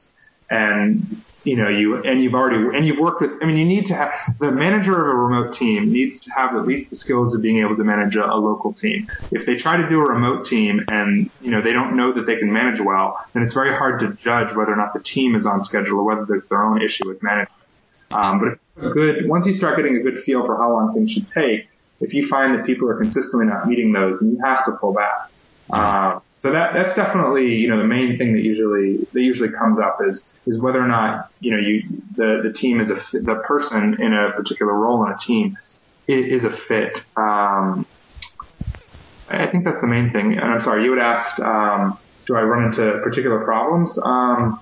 and 0.49 1.23
you 1.43 1.55
know, 1.55 1.69
you, 1.69 1.95
and 2.03 2.21
you've 2.21 2.35
already, 2.35 2.57
and 2.77 2.85
you've 2.85 2.99
worked 2.99 3.21
with, 3.21 3.31
I 3.41 3.45
mean, 3.45 3.57
you 3.57 3.65
need 3.65 3.87
to 3.87 3.95
have, 3.95 4.11
the 4.39 4.51
manager 4.51 4.91
of 4.91 5.07
a 5.07 5.17
remote 5.17 5.57
team 5.57 5.91
needs 5.91 6.19
to 6.23 6.29
have 6.31 6.55
at 6.55 6.67
least 6.67 6.91
the 6.91 6.97
skills 6.97 7.33
of 7.33 7.41
being 7.41 7.59
able 7.59 7.75
to 7.75 7.83
manage 7.83 8.15
a, 8.15 8.23
a 8.23 8.37
local 8.37 8.73
team. 8.73 9.09
If 9.31 9.47
they 9.47 9.55
try 9.55 9.77
to 9.77 9.89
do 9.89 9.99
a 9.99 10.09
remote 10.11 10.45
team 10.45 10.85
and, 10.89 11.31
you 11.41 11.49
know, 11.49 11.61
they 11.63 11.73
don't 11.73 11.97
know 11.97 12.13
that 12.13 12.27
they 12.27 12.35
can 12.35 12.53
manage 12.53 12.79
well, 12.79 13.17
then 13.33 13.41
it's 13.41 13.55
very 13.55 13.75
hard 13.75 13.99
to 14.01 14.09
judge 14.23 14.55
whether 14.55 14.71
or 14.71 14.75
not 14.75 14.93
the 14.93 14.99
team 14.99 15.35
is 15.35 15.45
on 15.45 15.63
schedule 15.63 15.99
or 15.99 16.03
whether 16.03 16.25
there's 16.25 16.45
their 16.47 16.63
own 16.63 16.79
issue 16.81 17.07
with 17.07 17.23
management. 17.23 17.57
Um, 18.11 18.39
but 18.39 18.47
if 18.49 18.59
good, 18.93 19.27
once 19.27 19.45
you 19.45 19.53
start 19.53 19.77
getting 19.77 19.95
a 19.97 19.99
good 19.99 20.23
feel 20.25 20.45
for 20.45 20.57
how 20.57 20.73
long 20.73 20.93
things 20.93 21.11
should 21.11 21.27
take, 21.29 21.67
if 21.99 22.13
you 22.13 22.27
find 22.27 22.57
that 22.57 22.65
people 22.65 22.89
are 22.89 22.97
consistently 22.97 23.45
not 23.45 23.67
meeting 23.67 23.93
those, 23.93 24.19
then 24.19 24.31
you 24.31 24.39
have 24.43 24.65
to 24.65 24.71
pull 24.73 24.93
back. 24.93 25.31
Uh, 25.69 26.19
so 26.41 26.51
that 26.51 26.73
that's 26.73 26.95
definitely 26.95 27.53
you 27.53 27.69
know 27.69 27.77
the 27.77 27.87
main 27.87 28.17
thing 28.17 28.33
that 28.33 28.41
usually 28.41 28.97
that 29.13 29.21
usually 29.21 29.49
comes 29.49 29.77
up 29.79 29.99
is 30.09 30.21
is 30.47 30.59
whether 30.59 30.81
or 30.81 30.87
not 30.87 31.29
you 31.39 31.51
know 31.51 31.59
you 31.59 31.83
the 32.15 32.41
the 32.43 32.57
team 32.57 32.81
is 32.81 32.89
a 32.89 32.95
the 33.19 33.35
person 33.45 33.95
in 34.01 34.11
a 34.11 34.31
particular 34.35 34.73
role 34.73 35.05
in 35.05 35.11
a 35.11 35.17
team 35.25 35.55
is, 36.07 36.43
a 36.43 36.57
fit. 36.67 36.97
Um, 37.15 37.85
I 39.29 39.47
think 39.47 39.63
that's 39.63 39.79
the 39.81 39.87
main 39.87 40.11
thing. 40.11 40.33
And 40.33 40.41
I'm 40.41 40.61
sorry, 40.61 40.83
you 40.83 40.91
had 40.91 41.01
asked, 41.01 41.39
um, 41.39 41.97
do 42.27 42.35
I 42.35 42.41
run 42.41 42.65
into 42.65 42.99
particular 43.03 43.43
problems? 43.45 43.97
Um, 44.03 44.59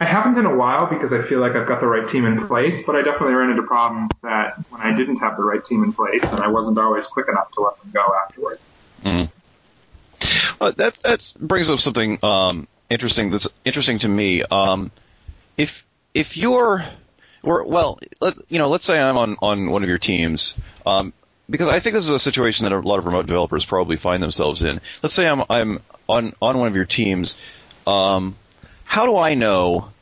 I 0.00 0.06
haven't 0.06 0.38
in 0.38 0.46
a 0.46 0.56
while 0.56 0.86
because 0.86 1.12
I 1.12 1.28
feel 1.28 1.40
like 1.40 1.52
I've 1.52 1.68
got 1.68 1.80
the 1.80 1.86
right 1.86 2.10
team 2.10 2.24
in 2.24 2.46
place, 2.46 2.82
but 2.86 2.96
I 2.96 3.02
definitely 3.02 3.34
ran 3.34 3.50
into 3.50 3.64
problems 3.64 4.10
that 4.22 4.56
when 4.70 4.80
I 4.80 4.96
didn't 4.96 5.16
have 5.16 5.36
the 5.36 5.42
right 5.42 5.62
team 5.64 5.84
in 5.84 5.92
place 5.92 6.22
and 6.22 6.40
I 6.40 6.48
wasn't 6.48 6.78
always 6.78 7.04
quick 7.06 7.26
enough 7.28 7.52
to 7.52 7.60
let 7.60 7.78
them 7.82 7.90
go 7.92 8.06
afterwards. 8.24 8.60
Mm. 9.04 9.30
Uh, 10.58 10.70
that 10.72 10.96
that 11.02 11.32
brings 11.38 11.68
up 11.68 11.80
something 11.80 12.18
um, 12.22 12.66
interesting. 12.88 13.30
That's 13.30 13.48
interesting 13.64 13.98
to 14.00 14.08
me. 14.08 14.42
Um, 14.42 14.90
if 15.58 15.84
if 16.14 16.36
you're 16.36 16.82
or 17.44 17.64
well, 17.64 17.98
let, 18.20 18.36
you 18.48 18.58
know, 18.58 18.68
let's 18.68 18.86
say 18.86 18.98
I'm 18.98 19.18
on 19.18 19.36
on 19.42 19.70
one 19.70 19.82
of 19.82 19.88
your 19.88 19.98
teams. 19.98 20.54
Um, 20.86 21.12
because 21.48 21.68
I 21.68 21.80
think 21.80 21.94
this 21.94 22.04
is 22.04 22.10
a 22.10 22.18
situation 22.18 22.64
that 22.64 22.72
a 22.72 22.78
lot 22.78 22.98
of 22.98 23.06
remote 23.06 23.26
developers 23.26 23.66
probably 23.66 23.96
find 23.96 24.22
themselves 24.22 24.62
in. 24.62 24.80
Let's 25.02 25.14
say 25.14 25.26
I'm 25.26 25.42
I'm 25.50 25.80
on 26.08 26.32
on 26.40 26.58
one 26.58 26.68
of 26.68 26.74
your 26.74 26.84
teams. 26.84 27.36
Um, 27.86 28.36
how 28.90 29.06
do 29.06 29.16
I 29.16 29.34
know 29.34 29.92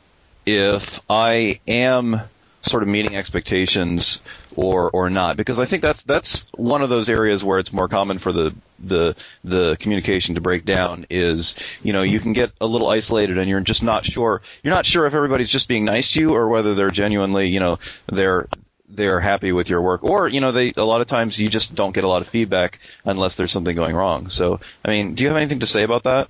if 0.47 0.99
I 1.07 1.59
am 1.67 2.21
sort 2.63 2.81
of 2.81 2.89
meeting 2.89 3.15
expectations 3.15 4.19
or 4.55 4.89
or 4.89 5.11
not? 5.11 5.37
Because 5.37 5.59
I 5.59 5.65
think 5.65 5.83
that's 5.83 6.01
that's 6.01 6.47
one 6.55 6.81
of 6.81 6.89
those 6.89 7.07
areas 7.07 7.43
where 7.43 7.59
it's 7.59 7.71
more 7.71 7.87
common 7.87 8.17
for 8.17 8.31
the 8.31 8.55
the 8.79 9.15
the 9.43 9.77
communication 9.79 10.33
to 10.33 10.41
break 10.41 10.65
down 10.65 11.05
is 11.11 11.53
you 11.83 11.93
know 11.93 12.01
you 12.01 12.19
can 12.19 12.33
get 12.33 12.51
a 12.59 12.65
little 12.65 12.87
isolated 12.87 13.37
and 13.37 13.47
you're 13.47 13.59
just 13.59 13.83
not 13.83 14.05
sure. 14.05 14.41
You're 14.63 14.73
not 14.73 14.87
sure 14.87 15.05
if 15.05 15.13
everybody's 15.13 15.51
just 15.51 15.67
being 15.67 15.85
nice 15.85 16.13
to 16.13 16.21
you 16.21 16.29
or 16.33 16.49
whether 16.49 16.73
they're 16.73 16.89
genuinely 16.89 17.47
you 17.49 17.59
know 17.59 17.77
they're 18.07 18.47
they're 18.89 19.19
happy 19.19 19.51
with 19.51 19.69
your 19.69 19.83
work. 19.83 20.03
Or 20.03 20.27
you 20.27 20.41
know 20.41 20.51
they 20.51 20.73
a 20.75 20.83
lot 20.83 21.01
of 21.01 21.05
times 21.05 21.37
you 21.37 21.47
just 21.47 21.75
don't 21.75 21.93
get 21.93 22.05
a 22.05 22.07
lot 22.07 22.23
of 22.23 22.27
feedback 22.27 22.79
unless 23.05 23.35
there's 23.35 23.51
something 23.51 23.75
going 23.75 23.95
wrong. 23.95 24.31
So 24.31 24.59
i 24.83 24.89
mean 24.89 25.13
do 25.13 25.23
you 25.23 25.29
have 25.29 25.37
anything 25.37 25.59
to 25.59 25.67
say 25.67 25.83
about 25.83 26.05
that 26.05 26.29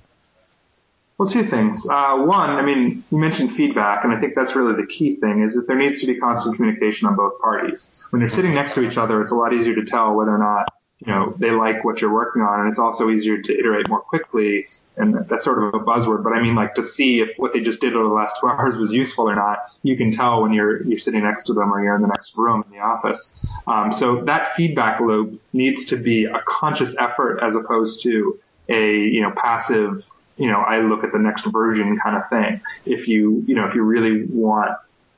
well, 1.20 1.28
two 1.28 1.50
things. 1.50 1.84
Uh, 1.84 2.16
one, 2.24 2.48
I 2.48 2.62
mean, 2.62 3.04
you 3.10 3.18
mentioned 3.18 3.50
feedback, 3.54 4.04
and 4.04 4.10
I 4.14 4.18
think 4.18 4.32
that's 4.34 4.56
really 4.56 4.72
the 4.72 4.86
key 4.86 5.16
thing 5.16 5.44
is 5.46 5.54
that 5.54 5.66
there 5.66 5.76
needs 5.76 6.00
to 6.00 6.06
be 6.06 6.18
constant 6.18 6.56
communication 6.56 7.06
on 7.06 7.14
both 7.14 7.38
parties. 7.42 7.78
When 8.08 8.20
they're 8.20 8.30
sitting 8.30 8.54
next 8.54 8.74
to 8.76 8.80
each 8.80 8.96
other, 8.96 9.20
it's 9.20 9.30
a 9.30 9.34
lot 9.34 9.52
easier 9.52 9.74
to 9.74 9.84
tell 9.84 10.14
whether 10.14 10.34
or 10.34 10.38
not, 10.38 10.72
you 11.04 11.12
know, 11.12 11.36
they 11.38 11.50
like 11.50 11.84
what 11.84 12.00
you're 12.00 12.10
working 12.10 12.40
on, 12.40 12.60
and 12.60 12.70
it's 12.70 12.78
also 12.78 13.10
easier 13.10 13.36
to 13.42 13.52
iterate 13.52 13.86
more 13.90 14.00
quickly, 14.00 14.64
and 14.96 15.14
that's 15.28 15.44
sort 15.44 15.62
of 15.62 15.74
a 15.74 15.84
buzzword, 15.84 16.24
but 16.24 16.32
I 16.32 16.40
mean, 16.40 16.54
like, 16.54 16.74
to 16.76 16.88
see 16.96 17.20
if 17.20 17.36
what 17.36 17.52
they 17.52 17.60
just 17.60 17.82
did 17.82 17.94
over 17.94 18.08
the 18.08 18.14
last 18.14 18.36
two 18.40 18.46
hours 18.48 18.76
was 18.78 18.90
useful 18.90 19.28
or 19.28 19.36
not, 19.36 19.58
you 19.82 19.98
can 19.98 20.16
tell 20.16 20.40
when 20.40 20.54
you're, 20.54 20.82
you're 20.84 20.98
sitting 20.98 21.22
next 21.22 21.44
to 21.48 21.52
them 21.52 21.70
or 21.70 21.84
you're 21.84 21.96
in 21.96 22.00
the 22.00 22.08
next 22.08 22.32
room 22.34 22.64
in 22.66 22.72
the 22.72 22.82
office. 22.82 23.20
Um, 23.66 23.92
so 23.98 24.24
that 24.24 24.52
feedback 24.56 25.02
loop 25.02 25.38
needs 25.52 25.84
to 25.90 25.98
be 25.98 26.24
a 26.24 26.40
conscious 26.48 26.94
effort 26.98 27.40
as 27.46 27.54
opposed 27.54 28.02
to 28.04 28.40
a, 28.70 28.96
you 28.96 29.20
know, 29.20 29.32
passive, 29.36 30.02
you 30.40 30.48
know, 30.48 30.60
I 30.60 30.80
look 30.80 31.04
at 31.04 31.12
the 31.12 31.18
next 31.18 31.44
version 31.52 31.98
kind 32.02 32.16
of 32.16 32.28
thing. 32.30 32.62
If 32.86 33.06
you, 33.06 33.44
you 33.46 33.54
know, 33.54 33.66
if 33.68 33.74
you 33.74 33.82
really 33.82 34.24
want 34.24 34.70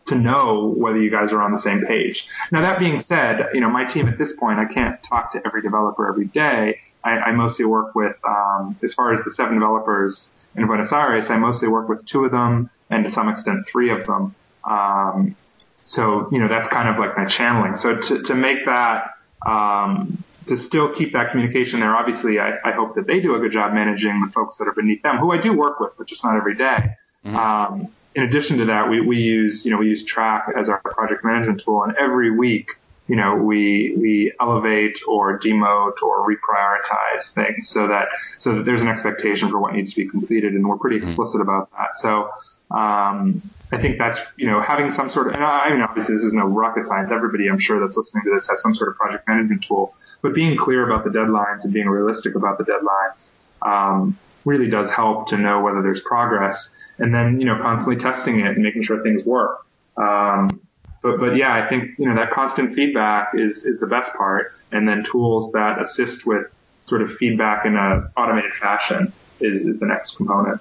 to 0.08 0.16
know 0.16 0.74
whether 0.76 1.00
you 1.00 1.12
guys 1.12 1.30
are 1.30 1.40
on 1.40 1.52
the 1.52 1.61
same 1.61 1.87
page. 1.87 2.24
Now 2.50 2.61
that 2.62 2.80
being 2.80 3.04
said, 3.06 3.50
you 3.54 3.61
know, 3.61 3.70
my 3.70 3.85
team 3.85 4.08
at 4.08 4.18
this 4.18 4.32
point, 4.38 4.58
I 4.58 4.64
can't 4.64 4.98
talk 5.08 5.32
to 5.32 5.42
every 5.46 5.62
developer 5.62 6.08
every 6.08 6.26
day. 6.26 6.80
I, 7.04 7.11
I 7.11 7.32
mostly 7.32 7.64
work 7.64 7.94
with, 7.94 8.16
um, 8.28 8.76
as 8.82 8.92
far 8.94 9.14
as 9.14 9.24
the 9.24 9.32
seven 9.35 9.54
developers 9.54 10.26
in 10.56 10.66
Buenos 10.66 10.90
Aires, 10.90 11.26
I 11.30 11.37
mostly 11.37 11.68
work 11.68 11.88
with 11.88 12.04
two 12.06 12.24
of 12.24 12.32
them 12.32 12.68
and 12.90 13.04
to 13.04 13.12
some 13.12 13.28
extent 13.28 13.58
three 13.70 13.90
of 13.90 14.04
them. 14.06 14.35
Um, 14.64 15.37
so, 15.85 16.28
you 16.32 16.40
know, 16.40 16.48
that's 16.48 16.68
kind 16.72 16.88
of 16.88 16.98
like 16.98 17.16
my 17.16 17.26
channeling. 17.26 17.76
So 17.76 17.96
to, 17.96 18.22
to 18.24 18.35
make 18.35 18.66
that, 18.66 19.14
um, 19.46 20.24
to 20.48 20.57
still 20.59 20.94
keep 20.96 21.12
that 21.12 21.31
communication 21.31 21.81
there, 21.81 21.94
obviously 21.94 22.38
I, 22.38 22.52
I 22.64 22.72
hope 22.72 22.94
that 22.96 23.07
they 23.07 23.20
do 23.20 23.35
a 23.35 23.38
good 23.38 23.52
job 23.52 23.72
managing 23.72 24.22
the 24.24 24.33
folks 24.33 24.57
that 24.59 24.68
are 24.68 24.74
beneath 24.74 25.02
them, 25.02 25.18
who 25.18 25.33
I 25.33 25.40
do 25.40 25.52
work 25.57 25.81
with, 25.81 25.92
but 25.96 26.07
just 26.09 26.22
not 26.24 26.37
every 26.37 26.57
day. 26.57 26.96
Mm-hmm. 27.24 27.37
Um, 27.37 27.88
in 28.14 28.24
addition 28.24 28.59
to 28.59 28.66
that, 28.66 28.90
we, 28.90 29.00
we 29.00 29.16
use, 29.18 29.62
you 29.64 29.70
know, 29.70 29.78
we 29.78 29.87
use 29.87 30.05
Trac 30.05 30.42
as 30.61 30.68
our 30.68 30.81
project 30.81 31.24
management 31.24 31.62
tool 31.64 31.83
and 31.85 31.94
every 31.96 32.37
week, 32.37 32.66
you 33.09 33.16
know, 33.16 33.37
we, 33.37 33.94
we 33.98 34.33
elevate 34.40 34.96
or 35.09 35.38
demote 35.38 36.00
or 36.02 36.28
reprioritize 36.28 37.33
things 37.35 37.70
so 37.72 37.88
that, 37.88 38.07
so 38.38 38.57
that 38.57 38.64
there's 38.64 38.81
an 38.81 38.88
expectation 38.88 39.50
for 39.50 39.61
what 39.61 39.74
needs 39.74 39.90
to 39.94 39.96
be 39.96 40.09
completed 40.09 40.55
and 40.55 40.66
we're 40.66 40.76
pretty 40.76 40.98
mm-hmm. 40.98 41.09
explicit 41.09 41.40
mm-hmm. 41.40 41.48
about 41.48 41.70
that. 41.72 41.88
So, 42.00 42.31
um, 42.76 43.42
I 43.72 43.81
think 43.81 43.98
that's, 43.98 44.18
you 44.37 44.46
know, 44.46 44.61
having 44.61 44.92
some 44.94 45.11
sort 45.11 45.28
of, 45.28 45.35
and 45.35 45.44
I, 45.44 45.61
I 45.61 45.70
mean, 45.70 45.81
obviously 45.81 46.14
this 46.16 46.24
is 46.24 46.33
no 46.33 46.44
rocket 46.44 46.87
science. 46.87 47.11
Everybody 47.12 47.48
I'm 47.48 47.59
sure 47.59 47.81
that's 47.81 47.96
listening 47.96 48.22
to 48.24 48.35
this 48.38 48.46
has 48.48 48.61
some 48.62 48.74
sort 48.74 48.90
of 48.90 48.96
project 48.96 49.26
management 49.26 49.64
tool, 49.66 49.94
but 50.22 50.35
being 50.35 50.56
clear 50.56 50.88
about 50.88 51.04
the 51.04 51.11
deadlines 51.11 51.64
and 51.64 51.72
being 51.72 51.88
realistic 51.88 52.35
about 52.35 52.58
the 52.58 52.64
deadlines, 52.64 53.68
um, 53.68 54.18
really 54.44 54.68
does 54.68 54.90
help 54.90 55.28
to 55.28 55.37
know 55.37 55.61
whether 55.61 55.82
there's 55.82 56.00
progress 56.00 56.56
and 56.98 57.14
then, 57.14 57.40
you 57.40 57.46
know, 57.46 57.58
constantly 57.61 58.02
testing 58.02 58.40
it 58.40 58.48
and 58.48 58.62
making 58.62 58.85
sure 58.85 59.02
things 59.02 59.24
work. 59.24 59.66
Um, 59.96 60.61
but, 61.02 61.18
but 61.18 61.37
yeah, 61.37 61.52
I 61.52 61.68
think, 61.68 61.98
you 61.98 62.08
know, 62.08 62.14
that 62.14 62.30
constant 62.30 62.74
feedback 62.74 63.32
is, 63.35 63.56
is 63.64 63.80
the 63.80 63.87
best 63.87 64.12
part. 64.16 64.54
And 64.70 64.88
then 64.88 65.04
tools 65.11 65.52
that 65.52 65.82
assist 65.82 66.24
with 66.24 66.46
sort 66.87 67.02
of 67.02 67.16
feedback 67.18 67.66
in 67.66 67.76
a 67.76 68.11
automated 68.16 68.52
fashion 68.61 69.12
is, 69.40 69.62
is 69.66 69.80
the 69.80 69.87
next 69.87 70.16
component. 70.16 70.61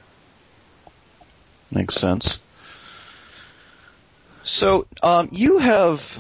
Makes 1.72 1.96
sense. 1.96 2.40
So, 4.44 4.88
um, 5.04 5.30
you 5.32 5.60
have, 5.60 6.20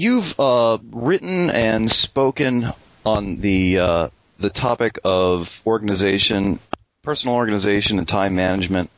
you've, 0.00 0.38
uh, 0.38 0.78
written 0.90 1.50
and 1.50 1.90
spoken 1.90 2.72
on 3.04 3.40
the, 3.40 3.78
uh, 3.78 4.08
the 4.38 4.50
topic 4.50 4.98
of 5.04 5.62
organization, 5.66 6.58
personal 7.02 7.36
organization 7.36 7.98
and 7.98 8.08
time 8.08 8.34
management 8.34 8.90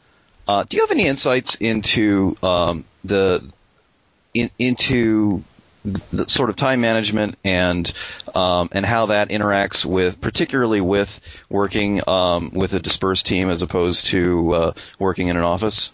uh, 0.46 0.64
do 0.64 0.76
you 0.76 0.82
have 0.82 0.90
any 0.90 1.06
insights 1.06 1.54
into 1.56 2.36
um, 2.42 2.84
the 3.04 3.42
in, 4.34 4.50
into 4.58 5.44
the 5.84 6.28
sort 6.28 6.48
of 6.48 6.56
time 6.56 6.80
management 6.80 7.36
and 7.44 7.92
um, 8.34 8.68
and 8.72 8.84
how 8.84 9.06
that 9.06 9.30
interacts 9.30 9.84
with 9.84 10.20
particularly 10.20 10.80
with 10.80 11.20
working 11.48 12.06
um, 12.08 12.50
with 12.52 12.74
a 12.74 12.80
dispersed 12.80 13.26
team 13.26 13.50
as 13.50 13.62
opposed 13.62 14.06
to 14.06 14.52
uh, 14.52 14.72
working 14.98 15.28
in 15.28 15.36
an 15.36 15.42
office? 15.42 15.90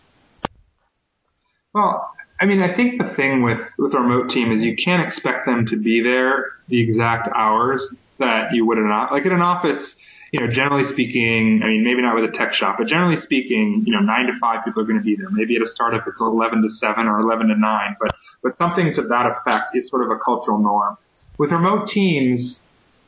Well, 1.75 2.11
I 2.41 2.47
mean, 2.47 2.63
I 2.63 2.75
think 2.77 3.01
the 3.03 3.15
thing 3.17 3.43
with 3.43 3.59
with 3.79 3.95
a 3.95 3.99
remote 3.99 4.31
team 4.31 4.53
is 4.53 4.63
you 4.63 4.77
can't 4.83 5.07
expect 5.07 5.47
them 5.47 5.67
to 5.67 5.77
be 5.77 6.03
there 6.03 6.53
the 6.69 6.81
exact 6.81 7.29
hours 7.35 7.83
that 8.19 8.53
you 8.53 8.67
would 8.67 8.79
in 8.79 8.85
an 8.85 9.09
like 9.11 9.25
in 9.25 9.33
an 9.33 9.43
office 9.43 9.95
you 10.33 10.41
know, 10.41 10.53
generally 10.53 10.85
speaking, 10.93 11.61
I 11.65 11.69
mean, 11.69 11.85
maybe 11.85 12.03
not 12.03 12.15
with 12.15 12.29
a 12.29 12.37
tech 12.37 12.53
shop, 12.53 12.77
but 12.79 12.87
generally 12.87 13.21
speaking, 13.23 13.85
you 13.87 13.93
know, 13.93 14.01
nine 14.01 14.27
to 14.27 14.33
five 14.41 14.65
people 14.65 14.83
are 14.83 14.87
going 14.87 14.99
to 14.99 15.05
be 15.05 15.17
there. 15.17 15.31
Maybe 15.31 15.57
at 15.57 15.63
a 15.63 15.69
startup 15.69 16.07
it's 16.07 16.21
11 16.21 16.63
to 16.63 16.69
seven 16.77 17.07
or 17.07 17.21
11 17.21 17.49
to 17.49 17.57
nine, 17.57 17.97
but, 17.99 18.11
but 18.43 18.53
something 18.59 18.93
to 18.95 19.03
that 19.09 19.25
effect 19.25 19.75
is 19.75 19.89
sort 19.89 20.05
of 20.05 20.11
a 20.11 20.19
cultural 20.23 20.59
norm. 20.59 20.99
With 21.39 21.51
remote 21.51 21.89
teams, 21.89 22.59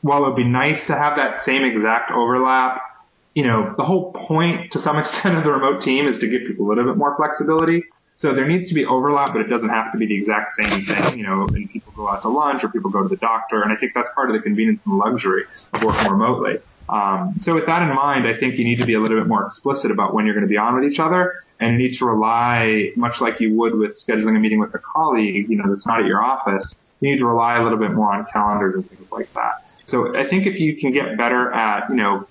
while 0.01 0.25
it 0.25 0.29
would 0.29 0.35
be 0.35 0.47
nice 0.47 0.79
to 0.87 0.93
have 0.93 1.15
that 1.17 1.45
same 1.45 1.63
exact 1.63 2.11
overlap, 2.11 2.81
you 3.35 3.45
know, 3.45 3.75
the 3.77 3.83
whole 3.83 4.13
point 4.27 4.71
to 4.71 4.81
some 4.81 4.97
extent 5.01 5.37
of 5.37 5.43
the 5.43 5.51
remote 5.51 5.83
team 5.83 6.07
is 6.07 6.19
to 6.19 6.27
give 6.27 6.41
people 6.47 6.65
a 6.65 6.69
little 6.69 6.85
bit 6.85 6.97
more 6.97 7.15
flexibility. 7.15 7.83
So 8.21 8.35
there 8.35 8.47
needs 8.47 8.69
to 8.69 8.75
be 8.75 8.85
overlap, 8.85 9.33
but 9.33 9.41
it 9.41 9.47
doesn't 9.47 9.69
have 9.69 9.91
to 9.93 9.97
be 9.97 10.05
the 10.05 10.15
exact 10.15 10.51
same 10.55 10.85
thing, 10.85 11.17
you 11.17 11.25
know, 11.25 11.47
and 11.47 11.69
people 11.71 11.91
go 11.95 12.07
out 12.07 12.21
to 12.21 12.29
lunch 12.29 12.63
or 12.63 12.69
people 12.69 12.91
go 12.91 13.01
to 13.01 13.09
the 13.09 13.15
doctor. 13.15 13.63
And 13.63 13.73
I 13.73 13.75
think 13.77 13.93
that's 13.95 14.09
part 14.13 14.29
of 14.29 14.35
the 14.35 14.43
convenience 14.43 14.79
and 14.85 14.97
luxury 14.97 15.45
of 15.73 15.83
working 15.83 16.11
remotely. 16.11 16.59
Um, 16.87 17.39
so 17.41 17.55
with 17.55 17.65
that 17.65 17.81
in 17.81 17.95
mind, 17.95 18.27
I 18.27 18.37
think 18.39 18.59
you 18.59 18.63
need 18.63 18.77
to 18.77 18.85
be 18.85 18.93
a 18.93 18.99
little 18.99 19.17
bit 19.17 19.27
more 19.27 19.47
explicit 19.47 19.89
about 19.89 20.13
when 20.13 20.25
you're 20.25 20.35
going 20.35 20.45
to 20.45 20.49
be 20.49 20.57
on 20.57 20.75
with 20.75 20.91
each 20.91 20.99
other, 20.99 21.33
and 21.59 21.73
you 21.81 21.89
need 21.89 21.97
to 21.97 22.05
rely, 22.05 22.91
much 22.95 23.21
like 23.21 23.39
you 23.39 23.55
would 23.55 23.75
with 23.75 23.97
scheduling 24.05 24.35
a 24.35 24.39
meeting 24.39 24.59
with 24.59 24.75
a 24.75 24.79
colleague, 24.79 25.49
you 25.49 25.57
know, 25.57 25.73
that's 25.73 25.87
not 25.87 26.01
at 26.01 26.05
your 26.05 26.21
office. 26.23 26.75
You 26.99 27.11
need 27.11 27.19
to 27.19 27.25
rely 27.25 27.57
a 27.57 27.63
little 27.63 27.79
bit 27.79 27.91
more 27.91 28.13
on 28.13 28.25
calendars 28.31 28.75
and 28.75 28.87
things 28.87 29.07
like 29.11 29.33
that. 29.33 29.65
So 29.87 30.15
I 30.15 30.29
think 30.29 30.45
if 30.45 30.59
you 30.59 30.77
can 30.79 30.93
get 30.93 31.17
better 31.17 31.51
at, 31.51 31.89
you 31.89 31.95
know, 31.95 32.27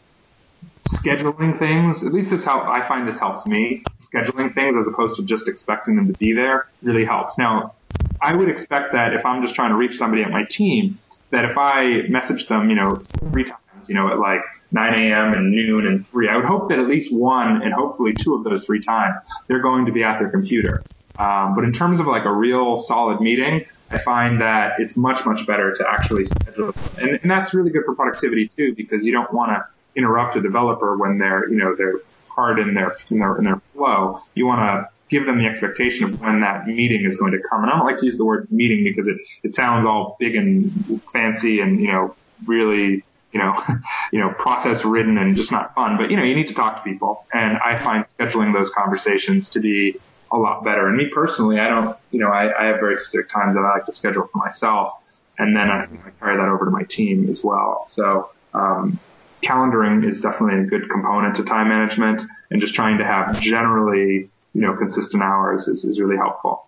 scheduling 0.94 1.58
things, 1.58 1.96
at 2.04 2.12
least 2.12 2.30
this 2.30 2.44
how 2.44 2.60
I 2.60 2.86
find 2.86 3.08
this 3.08 3.18
helps 3.18 3.46
me. 3.46 3.82
Scheduling 4.14 4.54
things 4.54 4.76
as 4.80 4.86
opposed 4.92 5.16
to 5.16 5.24
just 5.24 5.46
expecting 5.46 5.96
them 5.96 6.08
to 6.08 6.14
be 6.14 6.32
there 6.34 6.66
really 6.82 7.04
helps. 7.04 7.34
Now, 7.38 7.74
I 8.20 8.34
would 8.34 8.48
expect 8.48 8.92
that 8.92 9.14
if 9.14 9.24
I'm 9.24 9.42
just 9.42 9.54
trying 9.54 9.70
to 9.70 9.76
reach 9.76 9.96
somebody 9.96 10.22
at 10.22 10.30
my 10.30 10.42
team, 10.50 10.98
that 11.30 11.44
if 11.44 11.56
I 11.56 12.08
message 12.08 12.48
them, 12.48 12.68
you 12.70 12.76
know, 12.76 13.06
three 13.30 13.44
times 13.44 13.60
you 13.88 13.94
know, 13.94 14.08
at 14.08 14.18
like 14.18 14.40
9 14.72 14.94
a.m. 14.94 15.32
and 15.34 15.50
noon 15.50 15.86
and 15.86 16.06
3. 16.10 16.28
I 16.28 16.36
would 16.36 16.44
hope 16.44 16.68
that 16.68 16.78
at 16.78 16.86
least 16.86 17.12
one 17.12 17.62
and 17.62 17.72
hopefully 17.72 18.12
two 18.22 18.34
of 18.34 18.44
those 18.44 18.64
three 18.64 18.82
times 18.82 19.16
they're 19.48 19.62
going 19.62 19.86
to 19.86 19.92
be 19.92 20.04
at 20.04 20.18
their 20.18 20.30
computer. 20.30 20.84
Um, 21.18 21.54
but 21.54 21.64
in 21.64 21.72
terms 21.72 22.00
of 22.00 22.06
like 22.06 22.24
a 22.24 22.32
real 22.32 22.84
solid 22.86 23.20
meeting, 23.20 23.64
I 23.90 23.98
find 24.04 24.40
that 24.40 24.74
it's 24.78 24.96
much, 24.96 25.24
much 25.26 25.44
better 25.46 25.74
to 25.76 25.84
actually 25.88 26.24
schedule. 26.26 26.70
And, 26.96 27.18
and 27.22 27.30
that's 27.30 27.52
really 27.52 27.70
good 27.70 27.82
for 27.84 27.96
productivity 27.96 28.50
too, 28.56 28.74
because 28.76 29.00
you 29.02 29.12
don't 29.12 29.32
want 29.34 29.50
to 29.50 29.64
interrupt 29.96 30.36
a 30.36 30.40
developer 30.40 30.96
when 30.96 31.18
they're, 31.18 31.50
you 31.50 31.56
know, 31.56 31.74
they're 31.76 32.00
hard 32.40 32.58
in 32.58 32.74
their, 32.74 32.96
in 33.10 33.18
their, 33.18 33.36
in 33.36 33.44
their 33.44 33.62
flow. 33.74 34.20
You 34.34 34.46
want 34.46 34.60
to 34.60 34.88
give 35.10 35.26
them 35.26 35.38
the 35.38 35.46
expectation 35.46 36.04
of 36.04 36.20
when 36.20 36.40
that 36.40 36.66
meeting 36.66 37.04
is 37.04 37.16
going 37.16 37.32
to 37.32 37.38
come. 37.50 37.62
And 37.62 37.70
I 37.70 37.76
don't 37.76 37.86
like 37.86 37.98
to 37.98 38.06
use 38.06 38.16
the 38.16 38.24
word 38.24 38.50
meeting 38.50 38.84
because 38.84 39.08
it, 39.08 39.16
it 39.42 39.54
sounds 39.54 39.86
all 39.86 40.16
big 40.18 40.34
and 40.36 41.02
fancy 41.12 41.60
and, 41.60 41.80
you 41.80 41.92
know, 41.92 42.14
really 42.46 43.04
you 43.32 43.38
know, 43.38 43.54
you 44.12 44.18
know, 44.18 44.30
process 44.38 44.84
ridden 44.84 45.18
and 45.18 45.36
just 45.36 45.52
not 45.52 45.74
fun. 45.74 45.96
But 45.96 46.10
you 46.10 46.16
know, 46.16 46.24
you 46.24 46.34
need 46.34 46.48
to 46.48 46.54
talk 46.54 46.82
to 46.82 46.90
people, 46.90 47.24
and 47.32 47.58
I 47.64 47.82
find 47.84 48.04
scheduling 48.18 48.52
those 48.52 48.70
conversations 48.76 49.48
to 49.50 49.60
be 49.60 49.94
a 50.32 50.36
lot 50.36 50.64
better. 50.64 50.88
And 50.88 50.96
me 50.96 51.06
personally, 51.12 51.58
I 51.58 51.68
don't, 51.68 51.96
you 52.10 52.20
know, 52.20 52.28
I, 52.28 52.50
I 52.60 52.66
have 52.66 52.80
very 52.80 52.96
specific 52.96 53.30
times 53.30 53.54
that 53.54 53.60
I 53.60 53.78
like 53.78 53.86
to 53.86 53.94
schedule 53.94 54.28
for 54.32 54.38
myself, 54.38 54.94
and 55.38 55.56
then 55.56 55.70
I, 55.70 55.82
I 55.82 56.10
carry 56.18 56.36
that 56.36 56.48
over 56.48 56.64
to 56.64 56.70
my 56.70 56.84
team 56.90 57.28
as 57.30 57.40
well. 57.42 57.88
So. 57.94 58.30
Um, 58.52 58.98
calendaring 59.42 60.08
is 60.10 60.20
definitely 60.20 60.60
a 60.60 60.66
good 60.66 60.88
component 60.90 61.36
to 61.36 61.44
time 61.44 61.68
management 61.68 62.22
and 62.50 62.60
just 62.60 62.74
trying 62.74 62.98
to 62.98 63.04
have 63.04 63.40
generally, 63.40 64.28
you 64.54 64.60
know, 64.60 64.76
consistent 64.76 65.22
hours 65.22 65.66
is, 65.68 65.84
is 65.84 66.00
really 66.00 66.16
helpful 66.16 66.66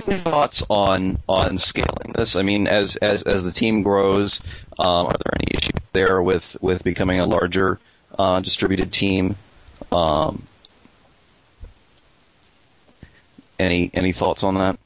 thoughts 0.00 0.62
on 0.68 1.18
on 1.28 1.58
scaling 1.58 2.12
this? 2.14 2.36
I 2.36 2.42
mean, 2.42 2.66
as 2.66 2.96
as 2.96 3.22
as 3.22 3.42
the 3.42 3.52
team 3.52 3.82
grows, 3.82 4.40
um, 4.78 5.06
are 5.06 5.16
there 5.24 5.34
any 5.40 5.58
issues 5.58 5.82
there 5.92 6.22
with 6.22 6.56
with 6.60 6.84
becoming 6.84 7.20
a 7.20 7.26
larger 7.26 7.78
uh, 8.18 8.40
distributed 8.40 8.92
team? 8.92 9.36
Um, 9.92 10.46
any 13.58 13.90
any 13.94 14.12
thoughts 14.12 14.44
on 14.44 14.54
that? 14.54 14.78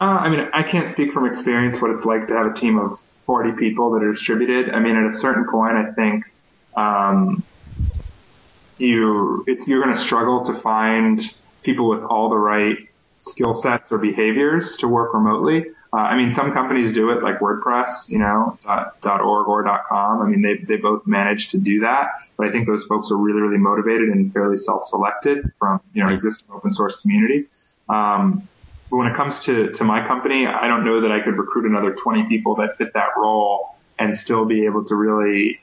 Uh, 0.00 0.04
I 0.04 0.28
mean, 0.28 0.48
I 0.52 0.62
can't 0.62 0.92
speak 0.92 1.12
from 1.12 1.26
experience 1.26 1.80
what 1.80 1.90
it's 1.90 2.04
like 2.04 2.28
to 2.28 2.34
have 2.34 2.46
a 2.46 2.60
team 2.60 2.78
of 2.78 2.98
40 3.28 3.52
people 3.58 3.90
that 3.92 4.02
are 4.02 4.14
distributed. 4.14 4.70
I 4.70 4.80
mean, 4.80 4.96
at 4.96 5.14
a 5.14 5.18
certain 5.20 5.46
point, 5.50 5.76
I 5.76 5.92
think 5.92 6.24
um, 6.74 7.44
you 8.78 9.44
you're 9.66 9.84
going 9.84 9.94
to 9.94 10.02
struggle 10.06 10.46
to 10.46 10.62
find 10.62 11.20
people 11.62 11.90
with 11.90 12.02
all 12.02 12.30
the 12.30 12.38
right 12.38 12.78
skill 13.26 13.60
sets 13.62 13.84
or 13.90 13.98
behaviors 13.98 14.64
to 14.80 14.88
work 14.88 15.12
remotely. 15.12 15.66
Uh, 15.92 15.96
I 15.96 16.16
mean, 16.16 16.34
some 16.34 16.54
companies 16.54 16.94
do 16.94 17.10
it 17.10 17.22
like 17.22 17.38
WordPress, 17.40 18.08
you 18.08 18.18
know, 18.18 18.58
dot, 18.64 18.98
dot 19.02 19.20
.org 19.20 19.46
or 19.46 19.62
dot 19.62 19.82
.com. 19.90 20.22
I 20.22 20.26
mean, 20.26 20.40
they, 20.40 20.64
they 20.64 20.80
both 20.80 21.06
manage 21.06 21.48
to 21.50 21.58
do 21.58 21.80
that, 21.80 22.06
but 22.38 22.46
I 22.46 22.50
think 22.50 22.66
those 22.66 22.84
folks 22.88 23.10
are 23.10 23.16
really, 23.16 23.42
really 23.42 23.58
motivated 23.58 24.08
and 24.08 24.32
fairly 24.32 24.56
self-selected 24.58 25.52
from, 25.58 25.80
you 25.92 26.02
know, 26.02 26.10
existing 26.10 26.46
open 26.54 26.72
source 26.72 26.96
community. 27.02 27.46
Um, 27.90 28.48
but 28.90 28.96
when 28.96 29.06
it 29.06 29.16
comes 29.16 29.34
to, 29.46 29.72
to 29.72 29.84
my 29.84 30.06
company, 30.06 30.46
I 30.46 30.66
don't 30.66 30.84
know 30.84 31.02
that 31.02 31.12
I 31.12 31.20
could 31.20 31.36
recruit 31.36 31.66
another 31.70 31.94
20 32.02 32.26
people 32.28 32.56
that 32.56 32.70
fit 32.78 32.88
that 32.94 33.08
role 33.16 33.66
and 33.98 34.16
still 34.18 34.46
be 34.46 34.64
able 34.64 34.84
to 34.86 34.94
really 34.94 35.58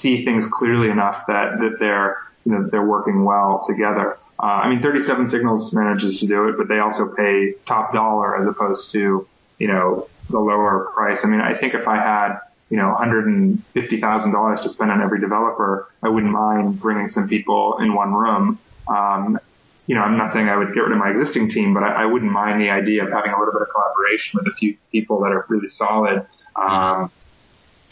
see 0.00 0.24
things 0.24 0.44
clearly 0.52 0.90
enough 0.90 1.24
that, 1.28 1.58
that 1.58 1.76
they're, 1.80 2.16
you 2.44 2.52
know, 2.52 2.68
they're 2.70 2.86
working 2.86 3.24
well 3.24 3.64
together. 3.68 4.16
Uh, 4.42 4.46
I 4.46 4.68
mean, 4.68 4.82
37 4.82 5.30
Signals 5.30 5.72
manages 5.72 6.18
to 6.20 6.26
do 6.26 6.48
it, 6.48 6.56
but 6.56 6.68
they 6.68 6.78
also 6.78 7.12
pay 7.16 7.54
top 7.66 7.92
dollar 7.92 8.40
as 8.40 8.46
opposed 8.46 8.90
to, 8.92 9.28
you 9.58 9.68
know, 9.68 10.08
the 10.28 10.38
lower 10.38 10.90
price. 10.94 11.18
I 11.22 11.26
mean, 11.26 11.40
I 11.40 11.58
think 11.58 11.74
if 11.74 11.86
I 11.86 11.96
had, 11.96 12.38
you 12.70 12.76
know, 12.76 12.94
$150,000 13.00 14.62
to 14.62 14.70
spend 14.70 14.90
on 14.90 15.02
every 15.02 15.20
developer, 15.20 15.88
I 16.02 16.08
wouldn't 16.08 16.32
mind 16.32 16.80
bringing 16.80 17.08
some 17.08 17.28
people 17.28 17.78
in 17.80 17.94
one 17.94 18.12
room. 18.12 18.60
Um, 18.88 19.38
you 19.86 19.94
know, 19.94 20.02
I'm 20.02 20.16
not 20.16 20.32
saying 20.32 20.48
I 20.48 20.56
would 20.56 20.74
get 20.74 20.80
rid 20.80 20.92
of 20.92 20.98
my 20.98 21.10
existing 21.10 21.50
team, 21.50 21.74
but 21.74 21.82
I, 21.82 22.02
I, 22.02 22.06
wouldn't 22.06 22.30
mind 22.30 22.60
the 22.60 22.70
idea 22.70 23.04
of 23.04 23.10
having 23.10 23.32
a 23.32 23.38
little 23.38 23.52
bit 23.52 23.62
of 23.62 23.68
collaboration 23.68 24.30
with 24.34 24.46
a 24.46 24.56
few 24.56 24.76
people 24.92 25.20
that 25.20 25.32
are 25.32 25.44
really 25.48 25.68
solid 25.68 26.24
um, 26.56 27.10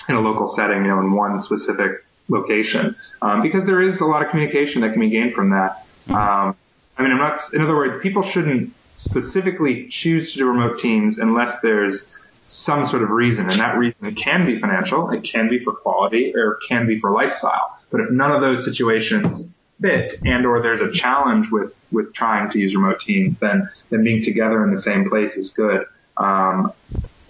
in 0.09 0.15
a 0.15 0.21
local 0.21 0.55
setting, 0.55 0.85
you 0.85 0.91
know, 0.91 1.01
in 1.01 1.13
one 1.13 1.43
specific 1.43 2.05
location, 2.29 2.95
um, 3.23 3.43
because 3.43 3.67
there 3.67 3.83
is 3.83 4.01
a 4.01 4.05
lot 4.05 4.23
of 4.23 4.31
communication 4.31 4.83
that 4.83 4.93
can 4.93 5.01
be 5.01 5.11
gained 5.11 5.35
from 5.35 5.51
that. 5.51 5.85
Mm-hmm. 6.07 6.15
Um, 6.15 6.57
I 6.97 7.03
mean, 7.03 7.13
I'm 7.13 7.19
not. 7.19 7.41
In 7.53 7.61
other 7.61 7.75
words, 7.75 8.01
people 8.03 8.29
shouldn't 8.33 8.73
specifically 8.99 9.89
choose 9.91 10.33
to 10.33 10.39
do 10.39 10.47
remote 10.47 10.79
teams 10.81 11.17
unless 11.19 11.57
there's 11.63 12.03
some 12.47 12.87
sort 12.87 13.03
of 13.03 13.11
reason, 13.11 13.49
and 13.49 13.59
that 13.61 13.77
reason 13.77 14.05
it 14.05 14.17
can 14.23 14.47
be 14.47 14.61
financial, 14.61 15.11
it 15.11 15.27
can 15.31 15.49
be 15.49 15.63
for 15.65 15.73
quality, 15.73 16.33
or 16.35 16.53
it 16.53 16.59
can 16.69 16.87
be 16.87 17.01
for 17.01 17.11
lifestyle. 17.11 17.79
But 17.91 18.01
if 18.01 18.11
none 18.11 18.31
of 18.31 18.41
those 18.41 18.65
situations 18.65 19.49
fit, 19.81 20.21
and 20.25 20.47
or 20.47 20.63
there's 20.63 20.81
a 20.81 20.93
challenge 20.99 21.47
with 21.51 21.73
with 21.93 22.15
trying 22.15 22.51
to 22.51 22.59
use 22.59 22.75
remote 22.75 23.01
teams, 23.05 23.37
then 23.41 23.69
then 23.91 24.05
being 24.05 24.25
together 24.25 24.65
in 24.65 24.75
the 24.75 24.83
same 24.83 25.09
place 25.09 25.33
is 25.37 25.53
good. 25.57 25.85
Um, 26.17 26.73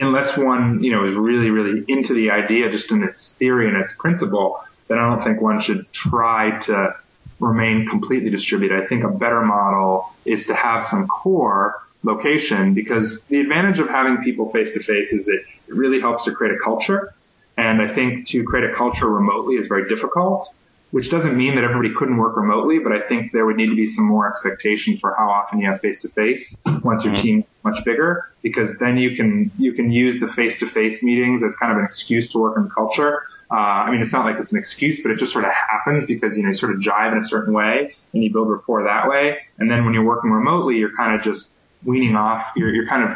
unless 0.00 0.36
one 0.36 0.82
you 0.82 0.92
know 0.92 1.06
is 1.06 1.14
really 1.16 1.50
really 1.50 1.84
into 1.88 2.14
the 2.14 2.30
idea, 2.30 2.70
just 2.70 2.90
in 2.90 3.02
its 3.02 3.30
theory 3.38 3.68
and 3.68 3.76
its 3.76 3.92
principle, 3.98 4.60
then 4.88 4.98
I 4.98 5.14
don't 5.14 5.24
think 5.24 5.40
one 5.40 5.62
should 5.62 5.86
try 5.92 6.58
to 6.66 6.94
remain 7.38 7.86
completely 7.88 8.30
distributed. 8.30 8.82
I 8.82 8.86
think 8.86 9.04
a 9.04 9.08
better 9.08 9.42
model 9.42 10.06
is 10.26 10.44
to 10.46 10.54
have 10.54 10.84
some 10.90 11.08
core 11.08 11.74
location 12.02 12.74
because 12.74 13.18
the 13.28 13.40
advantage 13.40 13.78
of 13.78 13.88
having 13.88 14.18
people 14.22 14.50
face 14.52 14.68
to 14.74 14.80
face 14.80 15.12
is 15.12 15.26
it, 15.26 15.42
it 15.68 15.74
really 15.74 16.00
helps 16.00 16.24
to 16.24 16.32
create 16.32 16.54
a 16.54 16.58
culture. 16.62 17.14
And 17.56 17.82
I 17.82 17.94
think 17.94 18.28
to 18.28 18.42
create 18.44 18.70
a 18.70 18.74
culture 18.74 19.08
remotely 19.08 19.56
is 19.56 19.66
very 19.68 19.88
difficult, 19.88 20.48
which 20.90 21.10
doesn't 21.10 21.36
mean 21.36 21.54
that 21.54 21.64
everybody 21.64 21.94
couldn't 21.96 22.16
work 22.16 22.36
remotely, 22.36 22.78
but 22.78 22.92
I 22.92 23.06
think 23.08 23.32
there 23.32 23.46
would 23.46 23.56
need 23.56 23.68
to 23.68 23.76
be 23.76 23.94
some 23.94 24.04
more 24.04 24.28
expectation 24.28 24.98
for 25.00 25.14
how 25.16 25.30
often 25.30 25.60
you 25.60 25.70
have 25.70 25.80
face 25.80 26.00
to 26.02 26.08
face 26.08 26.42
once 26.82 27.04
your 27.04 27.12
mm-hmm. 27.12 27.22
team 27.22 27.44
much 27.62 27.84
bigger, 27.84 28.32
because 28.42 28.70
then 28.80 28.96
you 28.96 29.16
can, 29.16 29.52
you 29.58 29.72
can 29.72 29.92
use 29.92 30.18
the 30.20 30.28
face 30.34 30.58
to 30.60 30.70
face 30.70 31.02
meetings 31.02 31.42
as 31.46 31.54
kind 31.60 31.72
of 31.72 31.78
an 31.78 31.84
excuse 31.84 32.30
to 32.32 32.38
work 32.38 32.56
in 32.56 32.68
culture. 32.70 33.22
Uh, 33.50 33.86
I 33.86 33.90
mean, 33.90 34.00
it's 34.00 34.12
not 34.12 34.24
like 34.24 34.36
it's 34.40 34.50
an 34.52 34.58
excuse, 34.58 34.98
but 35.02 35.12
it 35.12 35.18
just 35.18 35.32
sort 35.32 35.44
of 35.44 35.50
happens 35.52 36.06
because, 36.06 36.36
you 36.36 36.42
know, 36.42 36.48
you 36.48 36.54
sort 36.54 36.72
of 36.72 36.78
jive 36.80 37.12
in 37.12 37.18
a 37.18 37.28
certain 37.28 37.52
way 37.52 37.94
and 38.12 38.22
you 38.24 38.32
build 38.32 38.48
rapport 38.48 38.82
that 38.84 39.08
way. 39.08 39.38
And 39.58 39.70
then 39.70 39.84
when 39.84 39.92
you're 39.94 40.04
working 40.04 40.30
remotely, 40.30 40.76
you're 40.76 40.96
kind 40.96 41.14
of 41.14 41.22
just 41.22 41.46
weaning 41.84 42.16
off. 42.16 42.46
You're, 42.56 42.74
you're 42.74 42.88
kind 42.88 43.04
of, 43.04 43.10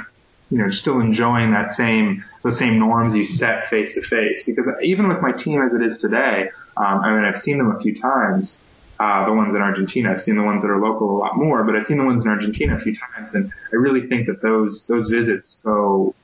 you 0.51 0.59
know, 0.59 0.71
still 0.71 1.01
enjoying 1.01 1.53
that 1.53 1.75
same, 1.77 2.25
the 2.43 2.53
same 2.53 2.79
norms 2.79 3.15
you 3.15 3.25
set 3.37 3.69
face 3.71 3.95
to 3.95 4.03
face. 4.03 4.43
Because 4.47 4.67
even 4.83 5.09
with 5.09 5.21
my 5.21 5.33
team 5.33 5.63
as 5.63 5.75
it 5.75 5.83
is 5.83 6.01
today, 6.01 6.51
um, 6.77 7.01
I 7.01 7.15
mean, 7.15 7.25
I've 7.25 7.43
seen 7.43 7.59
them 7.59 7.75
a 7.75 7.81
few 7.81 8.01
times. 8.01 8.55
Uh, 9.01 9.27
the 9.27 9.33
ones 9.33 9.53
in 9.55 9.61
Argentina. 9.61 10.13
I've 10.13 10.23
seen 10.23 10.37
the 10.37 10.45
ones 10.45 10.63
that 10.63 10.71
are 10.71 10.81
local 10.81 11.11
a 11.11 11.19
lot 11.19 11.37
more, 11.37 11.65
but 11.65 11.75
I've 11.75 11.85
seen 11.89 11.99
the 11.99 12.05
ones 12.05 12.23
in 12.23 12.31
Argentina 12.31 12.77
a 12.77 12.81
few 12.81 12.95
times, 12.95 13.35
and 13.35 13.53
I 13.73 13.77
really 13.77 14.07
think 14.07 14.29
that 14.29 14.41
those 14.41 14.85
those 14.87 15.09
visits 15.09 15.57
go, 15.65 16.15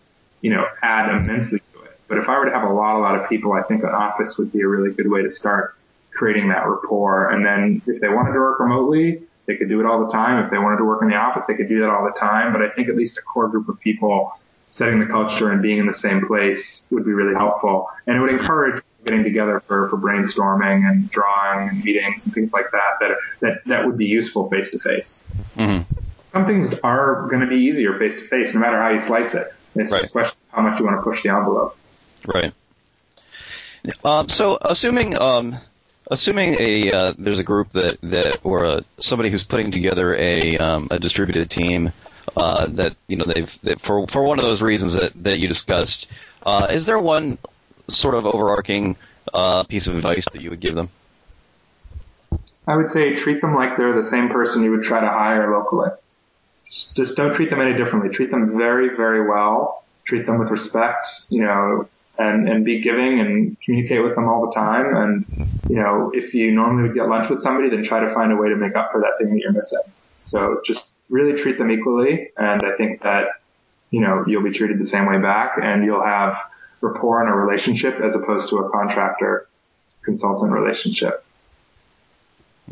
you 0.40 0.50
know, 0.54 0.64
add 0.80 1.10
immensely 1.10 1.58
to 1.58 1.80
it. 1.82 1.98
But 2.06 2.18
if 2.18 2.28
I 2.28 2.38
were 2.38 2.44
to 2.44 2.52
have 2.52 2.62
a 2.62 2.72
lot, 2.72 2.96
a 2.96 3.00
lot 3.00 3.20
of 3.20 3.28
people, 3.28 3.54
I 3.54 3.62
think 3.62 3.82
an 3.82 3.90
office 3.90 4.38
would 4.38 4.52
be 4.52 4.60
a 4.60 4.68
really 4.68 4.94
good 4.94 5.10
way 5.10 5.20
to 5.22 5.32
start 5.32 5.74
creating 6.12 6.48
that 6.50 6.64
rapport. 6.68 7.30
And 7.30 7.44
then 7.44 7.82
if 7.86 8.00
they 8.00 8.08
wanted 8.08 8.34
to 8.34 8.38
work 8.38 8.60
remotely, 8.60 9.22
they 9.50 9.56
could 9.56 9.68
do 9.68 9.80
it 9.80 9.86
all 9.86 10.06
the 10.06 10.12
time. 10.12 10.44
If 10.44 10.50
they 10.50 10.58
wanted 10.58 10.78
to 10.78 10.84
work 10.84 11.02
in 11.02 11.08
the 11.08 11.16
office, 11.16 11.42
they 11.48 11.54
could 11.54 11.68
do 11.68 11.80
that 11.80 11.90
all 11.90 12.04
the 12.04 12.18
time. 12.18 12.52
But 12.52 12.62
I 12.62 12.70
think 12.70 12.88
at 12.88 12.96
least 12.96 13.18
a 13.18 13.22
core 13.22 13.48
group 13.48 13.68
of 13.68 13.80
people 13.80 14.32
setting 14.70 15.00
the 15.00 15.06
culture 15.06 15.50
and 15.50 15.60
being 15.60 15.78
in 15.78 15.86
the 15.86 15.98
same 16.00 16.26
place 16.26 16.82
would 16.90 17.04
be 17.04 17.12
really 17.12 17.34
helpful. 17.34 17.88
And 18.06 18.16
it 18.16 18.20
would 18.20 18.30
encourage 18.30 18.82
getting 19.04 19.24
together 19.24 19.62
for, 19.66 19.88
for 19.88 19.96
brainstorming 19.96 20.88
and 20.88 21.10
drawing 21.10 21.70
and 21.70 21.82
meetings 21.82 22.22
and 22.24 22.32
things 22.32 22.52
like 22.52 22.70
that, 22.70 22.92
that, 23.00 23.10
that, 23.40 23.54
that 23.66 23.86
would 23.86 23.98
be 23.98 24.06
useful 24.06 24.48
face 24.50 24.70
to 24.70 24.78
face. 24.78 25.08
Some 26.32 26.46
things 26.46 26.72
are 26.84 27.26
going 27.28 27.40
to 27.40 27.48
be 27.48 27.56
easier 27.56 27.98
face 27.98 28.20
to 28.20 28.28
face, 28.28 28.54
no 28.54 28.60
matter 28.60 28.80
how 28.80 28.90
you 28.90 29.04
slice 29.08 29.34
it. 29.34 29.52
It's 29.74 29.90
right. 29.90 30.02
just 30.02 30.04
a 30.04 30.12
question 30.12 30.36
of 30.52 30.56
how 30.56 30.62
much 30.62 30.78
you 30.78 30.84
want 30.84 30.98
to 30.98 31.02
push 31.02 31.18
the 31.24 31.30
envelope. 31.30 31.76
Right. 32.26 32.52
Um, 34.04 34.28
so 34.28 34.58
assuming, 34.60 35.16
um, 35.18 35.58
assuming 36.10 36.56
a 36.58 36.92
uh, 36.92 37.12
there's 37.18 37.38
a 37.38 37.44
group 37.44 37.70
that 37.72 37.98
that 38.02 38.40
or 38.42 38.64
a, 38.64 38.84
somebody 38.98 39.30
who's 39.30 39.44
putting 39.44 39.70
together 39.70 40.14
a 40.14 40.58
um, 40.58 40.88
a 40.90 40.98
distributed 40.98 41.50
team 41.50 41.92
uh, 42.36 42.66
that 42.66 42.96
you 43.06 43.16
know 43.16 43.24
they've 43.24 43.58
they, 43.62 43.74
for 43.76 44.06
for 44.08 44.22
one 44.22 44.38
of 44.38 44.44
those 44.44 44.60
reasons 44.60 44.94
that 44.94 45.12
that 45.22 45.38
you 45.38 45.48
discussed. 45.48 46.06
Uh, 46.42 46.66
is 46.70 46.86
there 46.86 46.98
one 46.98 47.38
sort 47.88 48.14
of 48.14 48.26
overarching 48.26 48.96
uh, 49.32 49.62
piece 49.64 49.86
of 49.86 49.96
advice 49.96 50.26
that 50.32 50.42
you 50.42 50.50
would 50.50 50.60
give 50.60 50.74
them? 50.74 50.90
I 52.66 52.76
would 52.76 52.92
say 52.92 53.20
treat 53.22 53.40
them 53.40 53.54
like 53.54 53.76
they're 53.76 54.00
the 54.00 54.10
same 54.10 54.28
person 54.28 54.62
you 54.62 54.70
would 54.70 54.84
try 54.84 55.00
to 55.00 55.08
hire 55.08 55.52
locally. 55.52 55.90
Just 56.96 57.16
don't 57.16 57.34
treat 57.34 57.50
them 57.50 57.60
any 57.60 57.76
differently. 57.76 58.14
Treat 58.14 58.30
them 58.30 58.56
very, 58.56 58.96
very 58.96 59.28
well. 59.28 59.84
Treat 60.06 60.24
them 60.24 60.38
with 60.38 60.50
respect. 60.50 61.04
You 61.28 61.42
know, 61.42 61.88
and, 62.20 62.48
and 62.48 62.64
be 62.64 62.82
giving 62.82 63.18
and 63.20 63.56
communicate 63.64 64.02
with 64.04 64.14
them 64.14 64.28
all 64.28 64.46
the 64.46 64.54
time. 64.54 64.94
And, 64.94 65.24
you 65.68 65.76
know, 65.76 66.10
if 66.12 66.34
you 66.34 66.52
normally 66.52 66.88
would 66.88 66.94
get 66.94 67.08
lunch 67.08 67.30
with 67.30 67.42
somebody, 67.42 67.70
then 67.70 67.84
try 67.84 68.00
to 68.00 68.12
find 68.12 68.30
a 68.30 68.36
way 68.36 68.48
to 68.50 68.56
make 68.56 68.76
up 68.76 68.90
for 68.92 69.00
that 69.00 69.12
thing 69.18 69.32
that 69.32 69.40
you're 69.40 69.52
missing. 69.52 69.80
So 70.26 70.60
just 70.66 70.80
really 71.08 71.40
treat 71.42 71.58
them 71.58 71.70
equally. 71.70 72.30
And 72.36 72.62
I 72.62 72.76
think 72.76 73.02
that, 73.02 73.24
you 73.90 74.00
know, 74.00 74.24
you'll 74.26 74.44
be 74.44 74.56
treated 74.56 74.78
the 74.78 74.86
same 74.86 75.06
way 75.06 75.18
back 75.18 75.52
and 75.60 75.84
you'll 75.84 76.04
have 76.04 76.34
rapport 76.82 77.22
and 77.22 77.30
a 77.30 77.34
relationship 77.34 77.94
as 78.02 78.14
opposed 78.14 78.50
to 78.50 78.56
a 78.56 78.70
contractor 78.70 79.48
consultant 80.02 80.52
relationship. 80.52 81.24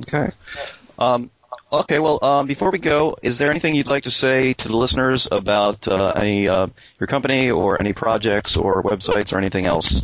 Okay. 0.03 0.31
Um, 0.99 1.31
Okay, 1.71 1.99
well, 1.99 2.19
um, 2.25 2.47
before 2.47 2.71
we 2.71 2.79
go, 2.79 3.19
is 3.23 3.37
there 3.37 3.51
anything 3.51 3.75
you'd 3.75 3.89
like 3.89 4.05
to 4.05 4.11
say 4.11 4.55
to 4.55 4.69
the 4.69 4.77
listeners 4.77 5.29
about 5.31 5.87
uh, 5.87 6.13
any 6.17 6.49
uh, 6.49 6.69
your 6.99 7.07
company 7.07 7.51
or 7.51 7.79
any 7.79 7.93
projects 7.93 8.57
or 8.57 8.83
websites 8.83 9.35
or 9.35 9.39
anything 9.39 9.67
else? 9.67 10.03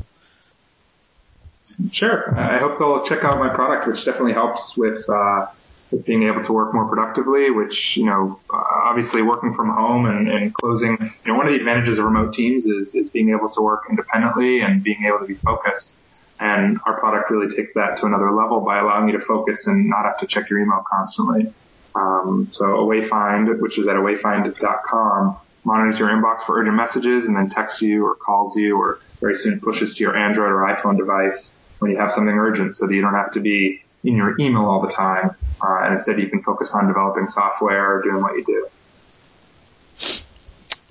Sure. 1.93 2.39
I 2.39 2.59
hope 2.59 2.79
they'll 2.79 3.07
check 3.09 3.25
out 3.25 3.39
my 3.39 3.49
product, 3.55 3.89
which 3.89 4.05
definitely 4.05 4.35
helps 4.35 4.77
with 4.77 5.09
uh, 5.09 5.47
with 5.91 6.05
being 6.05 6.25
able 6.25 6.45
to 6.45 6.53
work 6.53 6.75
more 6.75 6.87
productively. 6.87 7.51
Which 7.51 7.97
you 7.97 8.05
know, 8.05 8.39
obviously, 8.53 9.23
working 9.23 9.55
from 9.55 9.71
home 9.71 10.05
and, 10.05 10.29
and 10.29 10.53
closing. 10.53 10.99
You 11.25 11.33
know, 11.33 11.39
one 11.39 11.47
of 11.47 11.53
the 11.55 11.59
advantages 11.59 11.99
of 11.99 12.05
remote 12.05 12.35
teams 12.35 12.67
is 12.67 12.95
is 12.95 13.09
being 13.09 13.31
able 13.31 13.49
to 13.49 13.63
work 13.63 13.85
independently 13.89 14.61
and 14.61 14.83
being 14.83 15.05
able 15.07 15.21
to 15.21 15.27
be 15.27 15.35
focused. 15.35 15.93
And 16.41 16.79
our 16.85 16.99
product 16.99 17.31
really 17.31 17.55
takes 17.55 17.73
that 17.75 17.99
to 18.01 18.07
another 18.07 18.33
level 18.33 18.61
by 18.61 18.81
allowing 18.81 19.09
you 19.09 19.19
to 19.19 19.25
focus 19.25 19.59
and 19.67 19.89
not 19.89 20.05
have 20.05 20.19
to 20.19 20.27
check 20.27 20.51
your 20.51 20.59
email 20.59 20.83
constantly. 20.91 21.53
Um, 21.95 22.49
so 22.53 22.65
Awayfind, 22.65 23.61
which 23.61 23.79
is 23.79 23.87
at 23.87 23.95
awayfind.com, 23.95 25.37
monitors 25.65 25.99
your 25.99 26.09
inbox 26.09 26.45
for 26.45 26.61
urgent 26.61 26.77
messages 26.77 27.25
and 27.25 27.37
then 27.37 27.51
texts 27.51 27.81
you 27.81 28.05
or 28.05 28.17
calls 28.17 28.57
you 28.57 28.77
or 28.77 28.99
very 29.21 29.37
soon 29.43 29.61
pushes 29.61 29.95
to 29.95 30.01
your 30.01 30.17
Android 30.17 30.51
or 30.51 30.63
iPhone 30.63 30.99
device 30.99 31.49
when 31.79 31.91
you 31.91 31.99
have 31.99 32.11
something 32.15 32.35
urgent 32.35 32.77
so 32.77 32.87
that 32.87 32.95
you 32.95 33.01
don't 33.01 33.15
have 33.15 33.33
to 33.33 33.41
be 33.41 33.81
in 34.03 34.17
your 34.17 34.39
email 34.41 34.65
all 34.67 34.83
the 34.83 34.93
time. 34.93 35.31
Uh, 35.63 35.85
and 35.85 35.99
instead 35.99 36.19
you 36.19 36.29
can 36.29 36.43
focus 36.43 36.71
on 36.73 36.87
developing 36.87 37.27
software 37.33 37.97
or 37.97 38.03
doing 38.03 38.23
what 38.23 38.35
you 38.37 38.45
do. 38.45 38.69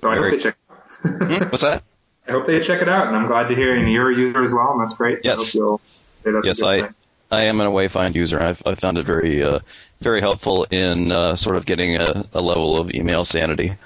So 0.00 0.10
I 0.10 0.16
hope 0.16 0.30
they 0.32 0.42
check. 0.42 0.56
What's 1.50 1.62
that? 1.62 1.84
I 2.26 2.32
hope 2.32 2.46
they 2.46 2.60
check 2.66 2.80
it 2.80 2.88
out, 2.88 3.06
and 3.06 3.16
I'm 3.16 3.26
glad 3.26 3.48
to 3.48 3.54
hear 3.54 3.76
you're 3.76 4.10
a 4.10 4.16
user 4.16 4.42
as 4.44 4.52
well, 4.52 4.72
and 4.72 4.80
that's 4.82 4.96
great. 4.96 5.18
Yes. 5.22 5.56
I 5.56 6.40
yes, 6.42 6.62
I. 6.62 6.80
Thing. 6.80 6.94
I 7.30 7.44
am 7.46 7.60
an 7.60 7.66
Awayfind 7.66 8.14
user. 8.14 8.40
I've, 8.40 8.62
I've 8.64 8.78
found 8.78 8.96
it 8.96 9.06
very, 9.06 9.42
uh, 9.42 9.58
very 10.00 10.20
helpful 10.20 10.64
in 10.64 11.10
uh, 11.10 11.36
sort 11.36 11.56
of 11.56 11.66
getting 11.66 11.96
a, 11.96 12.26
a, 12.32 12.40
level 12.40 12.76
of 12.76 12.92
email 12.92 13.24
sanity, 13.24 13.76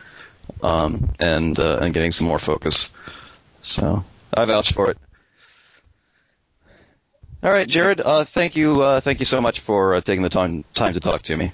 um, 0.63 1.15
and 1.19 1.59
uh, 1.59 1.79
and 1.81 1.95
getting 1.95 2.13
some 2.13 2.27
more 2.27 2.39
focus. 2.39 2.91
So 3.63 4.05
I 4.37 4.45
vouch 4.45 4.73
for 4.73 4.91
it. 4.91 4.99
All 7.43 7.51
right, 7.51 7.69
Jared. 7.69 8.01
Uh, 8.01 8.25
thank 8.25 8.55
you. 8.55 8.83
Uh, 8.83 9.01
thank 9.01 9.21
you 9.21 9.25
so 9.25 9.41
much 9.41 9.61
for 9.61 9.95
uh, 9.95 10.01
taking 10.01 10.23
the 10.23 10.29
time 10.29 10.65
time 10.75 10.93
to 10.95 11.01
talk 11.01 11.23
to 11.23 11.37
me. 11.37 11.53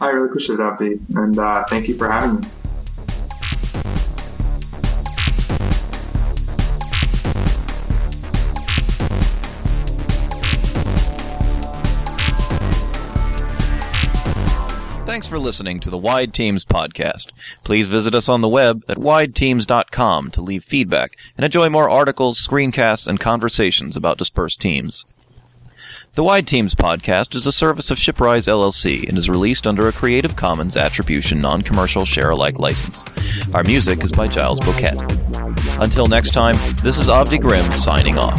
I 0.00 0.08
really 0.08 0.30
appreciate 0.30 0.54
it, 0.54 0.62
Avdi, 0.62 1.16
and 1.16 1.68
thank 1.68 1.88
you 1.88 1.94
for 1.96 2.08
having 2.10 2.40
me. 2.40 2.46
Thanks 15.18 15.26
for 15.26 15.40
listening 15.40 15.80
to 15.80 15.90
the 15.90 15.98
Wide 15.98 16.32
Teams 16.32 16.64
podcast. 16.64 17.32
Please 17.64 17.88
visit 17.88 18.14
us 18.14 18.28
on 18.28 18.40
the 18.40 18.48
web 18.48 18.84
at 18.88 18.98
wideteams.com 18.98 20.30
to 20.30 20.40
leave 20.40 20.62
feedback 20.62 21.16
and 21.36 21.44
enjoy 21.44 21.68
more 21.68 21.90
articles, 21.90 22.38
screencasts, 22.38 23.08
and 23.08 23.18
conversations 23.18 23.96
about 23.96 24.16
dispersed 24.16 24.60
teams. 24.60 25.04
The 26.14 26.22
Wide 26.22 26.46
Teams 26.46 26.76
podcast 26.76 27.34
is 27.34 27.48
a 27.48 27.52
service 27.52 27.90
of 27.90 27.98
Shiprise 27.98 28.46
LLC 28.46 29.08
and 29.08 29.18
is 29.18 29.28
released 29.28 29.66
under 29.66 29.88
a 29.88 29.92
Creative 29.92 30.36
Commons 30.36 30.76
Attribution 30.76 31.40
Non 31.40 31.62
Commercial 31.62 32.04
Share 32.04 32.30
Alike 32.30 32.60
license. 32.60 33.04
Our 33.52 33.64
music 33.64 34.04
is 34.04 34.12
by 34.12 34.28
Giles 34.28 34.60
Bowkett. 34.60 34.98
Until 35.80 36.06
next 36.06 36.30
time, 36.30 36.54
this 36.84 36.96
is 36.96 37.08
Avdi 37.08 37.40
Grimm 37.40 37.72
signing 37.72 38.18
off. 38.18 38.38